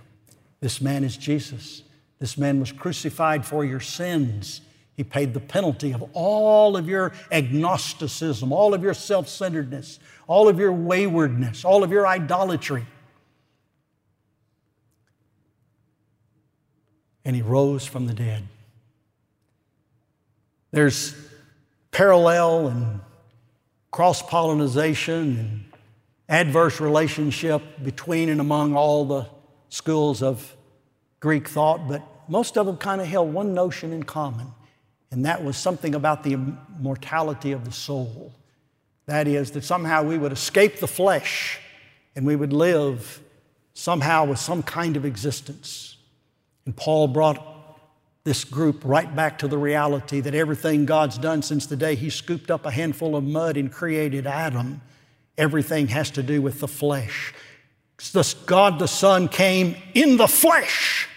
This 0.60 0.80
man 0.80 1.04
is 1.04 1.16
Jesus. 1.16 1.82
This 2.18 2.36
man 2.36 2.60
was 2.60 2.70
crucified 2.70 3.46
for 3.46 3.64
your 3.64 3.80
sins. 3.80 4.60
He 4.94 5.04
paid 5.04 5.32
the 5.32 5.40
penalty 5.40 5.92
of 5.92 6.04
all 6.12 6.76
of 6.76 6.86
your 6.86 7.12
agnosticism, 7.32 8.52
all 8.52 8.74
of 8.74 8.82
your 8.82 8.92
self 8.92 9.28
centeredness, 9.28 9.98
all 10.26 10.48
of 10.48 10.58
your 10.58 10.72
waywardness, 10.72 11.64
all 11.64 11.82
of 11.82 11.90
your 11.90 12.06
idolatry. 12.06 12.86
And 17.24 17.34
he 17.34 17.42
rose 17.42 17.86
from 17.86 18.06
the 18.06 18.14
dead. 18.14 18.46
There's 20.70 21.14
parallel 21.90 22.68
and 22.68 23.00
cross 23.90 24.22
pollination 24.22 25.38
and 25.38 25.64
adverse 26.28 26.80
relationship 26.80 27.62
between 27.82 28.28
and 28.28 28.40
among 28.40 28.76
all 28.76 29.04
the 29.04 29.26
schools 29.70 30.22
of 30.22 30.54
Greek 31.20 31.48
thought, 31.48 31.88
but 31.88 32.02
most 32.28 32.58
of 32.58 32.66
them 32.66 32.76
kind 32.76 33.00
of 33.00 33.06
held 33.06 33.32
one 33.32 33.54
notion 33.54 33.92
in 33.92 34.02
common, 34.02 34.48
and 35.10 35.24
that 35.24 35.42
was 35.42 35.56
something 35.56 35.94
about 35.94 36.22
the 36.22 36.34
immortality 36.34 37.52
of 37.52 37.64
the 37.64 37.72
soul. 37.72 38.34
That 39.06 39.26
is, 39.26 39.52
that 39.52 39.64
somehow 39.64 40.02
we 40.02 40.18
would 40.18 40.32
escape 40.32 40.78
the 40.78 40.86
flesh 40.86 41.58
and 42.14 42.24
we 42.24 42.36
would 42.36 42.52
live 42.52 43.20
somehow 43.74 44.24
with 44.26 44.38
some 44.38 44.62
kind 44.62 44.96
of 44.96 45.04
existence. 45.04 45.96
And 46.64 46.76
Paul 46.76 47.08
brought 47.08 47.44
this 48.24 48.44
group 48.44 48.82
right 48.84 49.14
back 49.16 49.38
to 49.38 49.48
the 49.48 49.58
reality 49.58 50.20
that 50.20 50.34
everything 50.34 50.84
God's 50.84 51.18
done 51.18 51.42
since 51.42 51.66
the 51.66 51.76
day 51.76 51.94
He 51.94 52.10
scooped 52.10 52.50
up 52.50 52.66
a 52.66 52.70
handful 52.70 53.16
of 53.16 53.24
mud 53.24 53.56
and 53.56 53.72
created 53.72 54.26
Adam, 54.26 54.82
everything 55.38 55.88
has 55.88 56.10
to 56.12 56.22
do 56.22 56.42
with 56.42 56.60
the 56.60 56.68
flesh. 56.68 57.32
God 58.46 58.78
the 58.78 58.88
Son 58.88 59.28
came 59.28 59.76
in 59.94 60.16
the 60.16 60.28
flesh. 60.28 61.08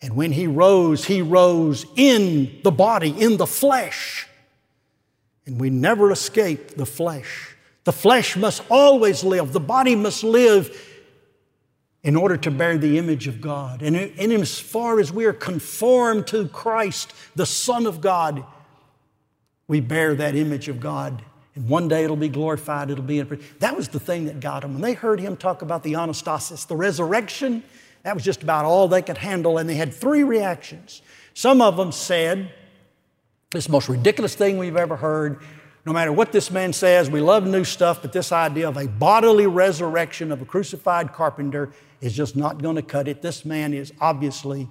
And 0.00 0.14
when 0.16 0.32
He 0.32 0.46
rose, 0.46 1.04
He 1.04 1.22
rose 1.22 1.86
in 1.96 2.60
the 2.62 2.70
body, 2.70 3.10
in 3.10 3.36
the 3.36 3.46
flesh. 3.46 4.26
And 5.46 5.60
we 5.60 5.70
never 5.70 6.10
escape 6.10 6.76
the 6.76 6.86
flesh. 6.86 7.54
The 7.84 7.92
flesh 7.92 8.36
must 8.36 8.62
always 8.70 9.24
live, 9.24 9.52
the 9.52 9.60
body 9.60 9.94
must 9.94 10.24
live 10.24 10.90
in 12.02 12.16
order 12.16 12.36
to 12.36 12.50
bear 12.50 12.76
the 12.76 12.98
image 12.98 13.26
of 13.26 13.40
God. 13.40 13.82
And, 13.82 13.96
in 13.96 14.30
as 14.32 14.58
far 14.58 15.00
as 15.00 15.10
we 15.10 15.24
are 15.24 15.32
conformed 15.32 16.26
to 16.28 16.48
Christ, 16.48 17.12
the 17.34 17.46
Son 17.46 17.86
of 17.86 18.00
God, 18.00 18.44
we 19.66 19.80
bear 19.80 20.14
that 20.14 20.36
image 20.36 20.68
of 20.68 20.80
God. 20.80 21.22
And 21.54 21.68
one 21.68 21.88
day 21.88 22.04
it'll 22.04 22.16
be 22.16 22.28
glorified, 22.28 22.90
it'll 22.90 23.04
be 23.04 23.20
in. 23.20 23.40
That 23.60 23.76
was 23.76 23.88
the 23.88 24.00
thing 24.00 24.24
that 24.26 24.40
got 24.40 24.62
them. 24.62 24.72
When 24.74 24.82
they 24.82 24.94
heard 24.94 25.20
him 25.20 25.36
talk 25.36 25.62
about 25.62 25.82
the 25.82 25.92
anastasis, 25.92 26.66
the 26.66 26.76
resurrection, 26.76 27.62
that 28.02 28.14
was 28.14 28.24
just 28.24 28.42
about 28.42 28.64
all 28.64 28.88
they 28.88 29.02
could 29.02 29.18
handle. 29.18 29.58
And 29.58 29.68
they 29.68 29.76
had 29.76 29.94
three 29.94 30.24
reactions. 30.24 31.00
Some 31.32 31.60
of 31.60 31.76
them 31.76 31.92
said, 31.92 32.50
this 33.50 33.68
most 33.68 33.88
ridiculous 33.88 34.34
thing 34.34 34.58
we've 34.58 34.76
ever 34.76 34.96
heard. 34.96 35.40
No 35.86 35.92
matter 35.92 36.12
what 36.12 36.32
this 36.32 36.50
man 36.50 36.72
says, 36.72 37.08
we 37.08 37.20
love 37.20 37.46
new 37.46 37.62
stuff, 37.62 38.02
but 38.02 38.12
this 38.12 38.32
idea 38.32 38.68
of 38.68 38.76
a 38.76 38.88
bodily 38.88 39.46
resurrection 39.46 40.32
of 40.32 40.42
a 40.42 40.44
crucified 40.44 41.12
carpenter 41.12 41.72
is 42.00 42.14
just 42.14 42.36
not 42.36 42.62
going 42.62 42.76
to 42.76 42.82
cut 42.82 43.06
it. 43.06 43.22
This 43.22 43.44
man 43.44 43.72
is 43.72 43.92
obviously 44.00 44.68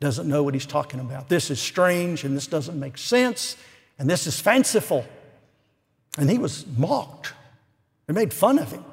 doesn't 0.00 0.28
know 0.28 0.42
what 0.42 0.54
he's 0.54 0.66
talking 0.66 1.00
about. 1.00 1.28
This 1.28 1.50
is 1.50 1.60
strange 1.60 2.24
and 2.24 2.36
this 2.36 2.46
doesn't 2.46 2.78
make 2.78 2.96
sense 2.96 3.56
and 3.98 4.08
this 4.08 4.26
is 4.26 4.40
fanciful. 4.40 5.04
And 6.18 6.30
he 6.30 6.38
was 6.38 6.64
mocked. 6.76 7.32
They 8.06 8.14
made 8.14 8.32
fun 8.32 8.58
of 8.58 8.72
him. 8.72 8.84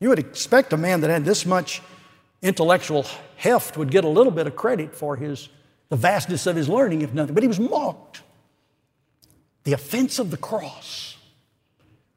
You 0.00 0.08
would 0.08 0.18
expect 0.18 0.72
a 0.72 0.76
man 0.76 1.02
that 1.02 1.10
had 1.10 1.24
this 1.24 1.44
much 1.44 1.82
intellectual 2.42 3.04
heft 3.36 3.76
would 3.76 3.90
get 3.90 4.04
a 4.04 4.08
little 4.08 4.32
bit 4.32 4.46
of 4.46 4.56
credit 4.56 4.94
for 4.94 5.16
his 5.16 5.48
the 5.90 5.96
vastness 5.96 6.46
of 6.46 6.56
his 6.56 6.68
learning, 6.68 7.02
if 7.02 7.12
nothing, 7.12 7.34
but 7.34 7.42
he 7.42 7.48
was 7.48 7.60
mocked. 7.60 8.22
The 9.64 9.72
offense 9.72 10.18
of 10.18 10.30
the 10.30 10.36
cross, 10.36 11.16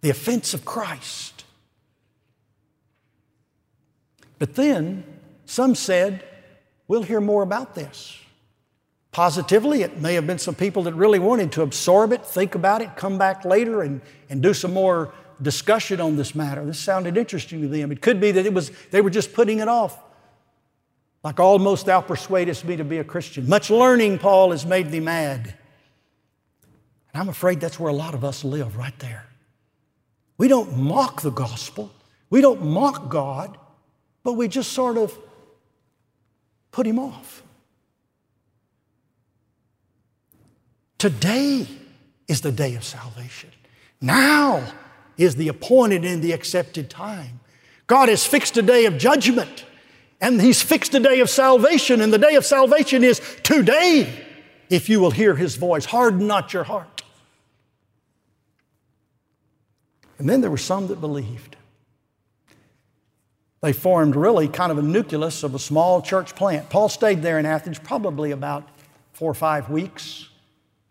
the 0.02 0.12
offense 0.12 0.54
of 0.54 0.64
Christ. 0.64 1.44
But 4.40 4.56
then 4.56 5.04
some 5.46 5.76
said, 5.76 6.24
We'll 6.88 7.04
hear 7.04 7.22
more 7.22 7.44
about 7.44 7.76
this. 7.76 8.20
Positively, 9.14 9.84
it 9.84 10.02
may 10.02 10.16
have 10.16 10.26
been 10.26 10.40
some 10.40 10.56
people 10.56 10.84
that 10.84 10.96
really 10.96 11.20
wanted 11.20 11.52
to 11.54 11.62
absorb 11.62 12.12
it, 12.12 12.26
think 12.26 12.56
about 12.56 12.82
it, 12.82 12.96
come 12.98 13.20
back 13.20 13.46
later 13.46 13.84
and, 13.84 14.02
and 14.28 14.42
do 14.42 14.56
some 14.56 14.74
more 14.74 15.14
discussion 15.40 16.02
on 16.02 16.16
this 16.16 16.34
matter. 16.34 16.66
This 16.66 16.80
sounded 16.80 17.16
interesting 17.16 17.62
to 17.62 17.68
them. 17.68 17.92
It 17.92 18.02
could 18.02 18.20
be 18.20 18.32
that 18.32 18.44
it 18.44 18.54
was 18.54 18.72
they 18.90 19.02
were 19.02 19.12
just 19.12 19.32
putting 19.34 19.60
it 19.60 19.68
off. 19.68 20.02
Like 21.24 21.40
almost 21.40 21.86
thou 21.86 22.02
persuadest 22.02 22.66
me 22.66 22.76
to 22.76 22.84
be 22.84 22.98
a 22.98 23.04
Christian. 23.04 23.48
Much 23.48 23.70
learning, 23.70 24.18
Paul, 24.18 24.50
has 24.50 24.66
made 24.66 24.90
thee 24.90 25.00
mad. 25.00 25.54
And 27.14 27.22
I'm 27.22 27.30
afraid 27.30 27.60
that's 27.60 27.80
where 27.80 27.92
a 27.92 27.96
lot 27.96 28.16
of 28.16 28.24
us 28.24 28.44
live, 28.44 28.78
right 28.78 28.98
there. 28.98 29.28
We 30.40 30.48
don't 30.48 30.76
mock 30.76 31.22
the 31.22 31.30
gospel, 31.30 31.92
we 32.32 32.42
don't 32.42 32.66
mock 32.66 33.10
God, 33.10 33.60
but 34.24 34.34
we 34.34 34.48
just 34.48 34.72
sort 34.72 34.98
of 34.98 35.16
put 36.72 36.88
him 36.88 36.98
off. 36.98 37.44
Today 41.04 41.68
is 42.30 42.40
the 42.40 42.52
day 42.54 42.76
of 42.76 42.84
salvation. 42.86 43.50
Now 44.00 44.72
is 45.18 45.36
the 45.36 45.50
appointed 45.50 46.06
and 46.06 46.22
the 46.22 46.32
accepted 46.32 46.90
time. 46.90 47.42
God 47.88 48.08
has 48.08 48.26
fixed 48.26 48.56
a 48.56 48.62
day 48.62 48.86
of 48.86 48.98
judgment, 48.98 49.66
and 50.22 50.42
He's 50.42 50.62
fixed 50.62 50.96
a 50.96 51.02
day 51.02 51.20
of 51.20 51.30
salvation, 51.30 52.00
and 52.00 52.14
the 52.14 52.18
day 52.18 52.36
of 52.36 52.46
salvation 52.46 53.04
is 53.04 53.20
today 53.44 54.26
if 54.70 54.88
you 54.88 55.02
will 55.02 55.12
hear 55.12 55.36
His 55.36 55.58
voice. 55.58 55.84
Harden 55.84 56.26
not 56.26 56.54
your 56.54 56.64
heart. 56.64 57.04
And 60.20 60.30
then 60.30 60.40
there 60.40 60.50
were 60.50 60.56
some 60.56 60.88
that 60.88 61.02
believed. 61.02 61.58
They 63.60 63.74
formed 63.74 64.16
really 64.16 64.48
kind 64.48 64.72
of 64.72 64.78
a 64.78 64.82
nucleus 64.82 65.44
of 65.44 65.54
a 65.54 65.60
small 65.60 66.02
church 66.02 66.34
plant. 66.34 66.70
Paul 66.70 66.88
stayed 66.88 67.22
there 67.22 67.40
in 67.40 67.46
Athens 67.46 67.78
probably 67.78 68.32
about 68.32 68.66
four 69.12 69.30
or 69.30 69.34
five 69.34 69.70
weeks. 69.70 70.30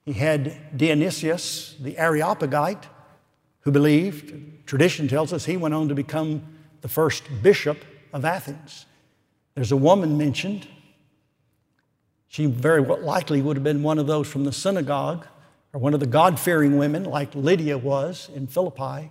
He 0.05 0.13
had 0.15 0.77
Dionysius, 0.77 1.77
the 1.81 1.97
Areopagite, 1.99 2.89
who 3.61 3.71
believed. 3.71 4.67
Tradition 4.67 5.09
tells 5.09 5.33
us 5.33 5.45
he 5.45 5.57
went 5.57 5.75
on 5.75 5.89
to 5.89 5.95
become 5.95 6.43
the 6.81 6.89
first 6.89 7.25
bishop 7.43 7.79
of 8.13 8.25
Athens. 8.25 8.87
There's 9.55 9.73
a 9.73 9.77
woman 9.77 10.19
mentioned. 10.19 10.67
She 12.29 12.47
very 12.47 12.81
likely 12.81 13.43
would 13.43 13.57
have 13.57 13.65
been 13.65 13.83
one 13.83 13.99
of 13.99 14.07
those 14.07 14.27
from 14.27 14.45
the 14.45 14.53
synagogue 14.53 15.27
or 15.73 15.81
one 15.81 15.95
of 15.95 16.01
the 16.01 16.07
God 16.07 16.41
fearing 16.41 16.79
women, 16.79 17.05
like 17.05 17.35
Lydia 17.35 17.79
was 17.79 18.31
in 18.35 18.47
Philippi. 18.47 19.11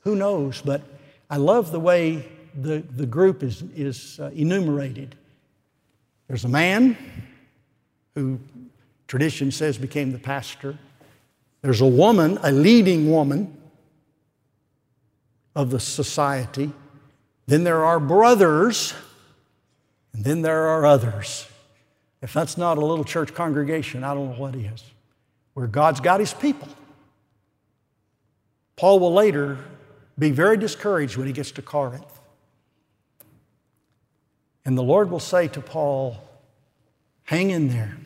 Who 0.00 0.16
knows? 0.16 0.62
But 0.62 0.82
I 1.28 1.36
love 1.36 1.72
the 1.72 1.80
way 1.80 2.28
the, 2.54 2.84
the 2.96 3.06
group 3.06 3.42
is, 3.42 3.62
is 3.74 4.18
uh, 4.20 4.30
enumerated. 4.34 5.16
There's 6.28 6.44
a 6.44 6.48
man 6.48 6.96
who 8.14 8.38
tradition 9.06 9.50
says 9.50 9.78
became 9.78 10.12
the 10.12 10.18
pastor. 10.18 10.78
There's 11.62 11.80
a 11.80 11.86
woman, 11.86 12.38
a 12.42 12.52
leading 12.52 13.10
woman 13.10 13.56
of 15.54 15.70
the 15.70 15.80
society. 15.80 16.72
Then 17.46 17.64
there 17.64 17.84
are 17.84 18.00
brothers, 18.00 18.94
and 20.12 20.24
then 20.24 20.42
there 20.42 20.68
are 20.68 20.84
others. 20.84 21.46
If 22.22 22.32
that's 22.32 22.56
not 22.56 22.78
a 22.78 22.84
little 22.84 23.04
church 23.04 23.34
congregation, 23.34 24.02
I 24.02 24.14
don't 24.14 24.30
know 24.30 24.40
what 24.40 24.54
is. 24.54 24.82
Where 25.52 25.66
God's 25.66 26.00
got 26.00 26.20
his 26.20 26.32
people. 26.32 26.68
Paul 28.76 28.98
will 28.98 29.12
later 29.12 29.58
be 30.18 30.30
very 30.30 30.56
discouraged 30.56 31.16
when 31.16 31.26
he 31.26 31.32
gets 31.32 31.50
to 31.52 31.62
Corinth. 31.62 32.20
And 34.64 34.76
the 34.78 34.82
Lord 34.82 35.10
will 35.10 35.20
say 35.20 35.48
to 35.48 35.60
Paul, 35.60 36.16
Hang 37.24 37.50
in 37.50 37.68
there. 37.68 37.96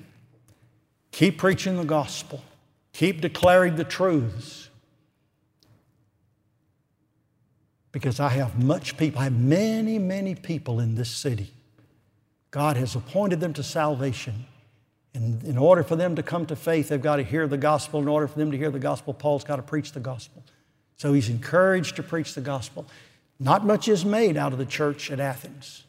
Keep 1.18 1.38
preaching 1.38 1.76
the 1.76 1.84
gospel. 1.84 2.44
Keep 2.92 3.22
declaring 3.22 3.74
the 3.74 3.82
truths. 3.82 4.70
Because 7.90 8.20
I 8.20 8.28
have 8.28 8.62
much 8.62 8.96
people, 8.96 9.20
I 9.20 9.24
have 9.24 9.36
many, 9.36 9.98
many 9.98 10.36
people 10.36 10.78
in 10.78 10.94
this 10.94 11.10
city. 11.10 11.52
God 12.52 12.76
has 12.76 12.94
appointed 12.94 13.40
them 13.40 13.52
to 13.54 13.64
salvation. 13.64 14.46
And 15.12 15.42
in 15.42 15.58
order 15.58 15.82
for 15.82 15.96
them 15.96 16.14
to 16.14 16.22
come 16.22 16.46
to 16.46 16.54
faith, 16.54 16.90
they've 16.90 17.02
got 17.02 17.16
to 17.16 17.24
hear 17.24 17.48
the 17.48 17.58
gospel. 17.58 17.98
In 18.00 18.06
order 18.06 18.28
for 18.28 18.38
them 18.38 18.52
to 18.52 18.56
hear 18.56 18.70
the 18.70 18.78
gospel, 18.78 19.12
Paul's 19.12 19.42
got 19.42 19.56
to 19.56 19.62
preach 19.62 19.90
the 19.90 19.98
gospel. 19.98 20.44
So 20.98 21.14
he's 21.14 21.28
encouraged 21.28 21.96
to 21.96 22.04
preach 22.04 22.36
the 22.36 22.42
gospel. 22.42 22.86
Not 23.40 23.66
much 23.66 23.88
is 23.88 24.04
made 24.04 24.36
out 24.36 24.52
of 24.52 24.60
the 24.60 24.66
church 24.66 25.10
at 25.10 25.18
Athens, 25.18 25.82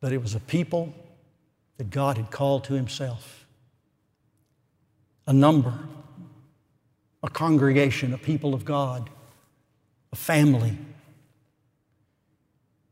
but 0.00 0.12
it 0.12 0.20
was 0.20 0.34
a 0.34 0.40
people 0.40 0.92
that 1.76 1.90
God 1.90 2.16
had 2.16 2.32
called 2.32 2.64
to 2.64 2.74
himself. 2.74 3.43
A 5.26 5.32
number, 5.32 5.78
a 7.22 7.30
congregation, 7.30 8.12
a 8.12 8.18
people 8.18 8.54
of 8.54 8.64
God, 8.64 9.08
a 10.12 10.16
family. 10.16 10.76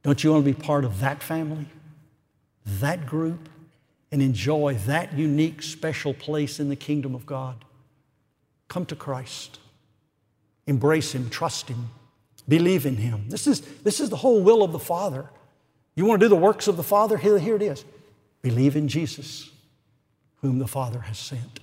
Don't 0.03 0.23
you 0.25 0.33
want 0.33 0.45
to 0.45 0.53
be 0.53 0.61
part 0.61 0.85
of 0.85 1.01
that 1.01 1.23
family, 1.23 1.67
that 2.65 3.07
group? 3.07 3.49
and 4.13 4.21
enjoy 4.21 4.75
that 4.87 5.15
unique, 5.15 5.63
special 5.63 6.13
place 6.13 6.61
in 6.61 6.69
the 6.69 6.77
kingdom 6.77 7.15
of 7.15 7.25
God. 7.25 7.65
Come 8.69 8.85
to 8.87 8.95
Christ. 8.95 9.59
Embrace 10.67 11.15
Him, 11.15 11.31
trust 11.31 11.69
Him, 11.69 11.89
believe 12.47 12.87
in 12.87 12.97
Him. 12.97 13.25
This 13.29 13.47
is, 13.47 13.63
this 13.83 13.99
is 13.99 14.11
the 14.11 14.17
whole 14.17 14.43
will 14.43 14.63
of 14.63 14.71
the 14.71 14.79
Father. 14.79 15.29
You 15.97 16.05
want 16.05 16.21
to 16.21 16.27
do 16.27 16.29
the 16.29 16.37
works 16.37 16.69
of 16.69 16.77
the 16.77 16.83
Father? 16.83 17.17
Here, 17.17 17.39
here 17.39 17.57
it 17.57 17.63
is. 17.63 17.85
Believe 18.43 18.77
in 18.77 18.87
Jesus, 18.87 19.51
whom 20.43 20.59
the 20.59 20.69
Father 20.69 21.01
has 21.01 21.19
sent. 21.19 21.61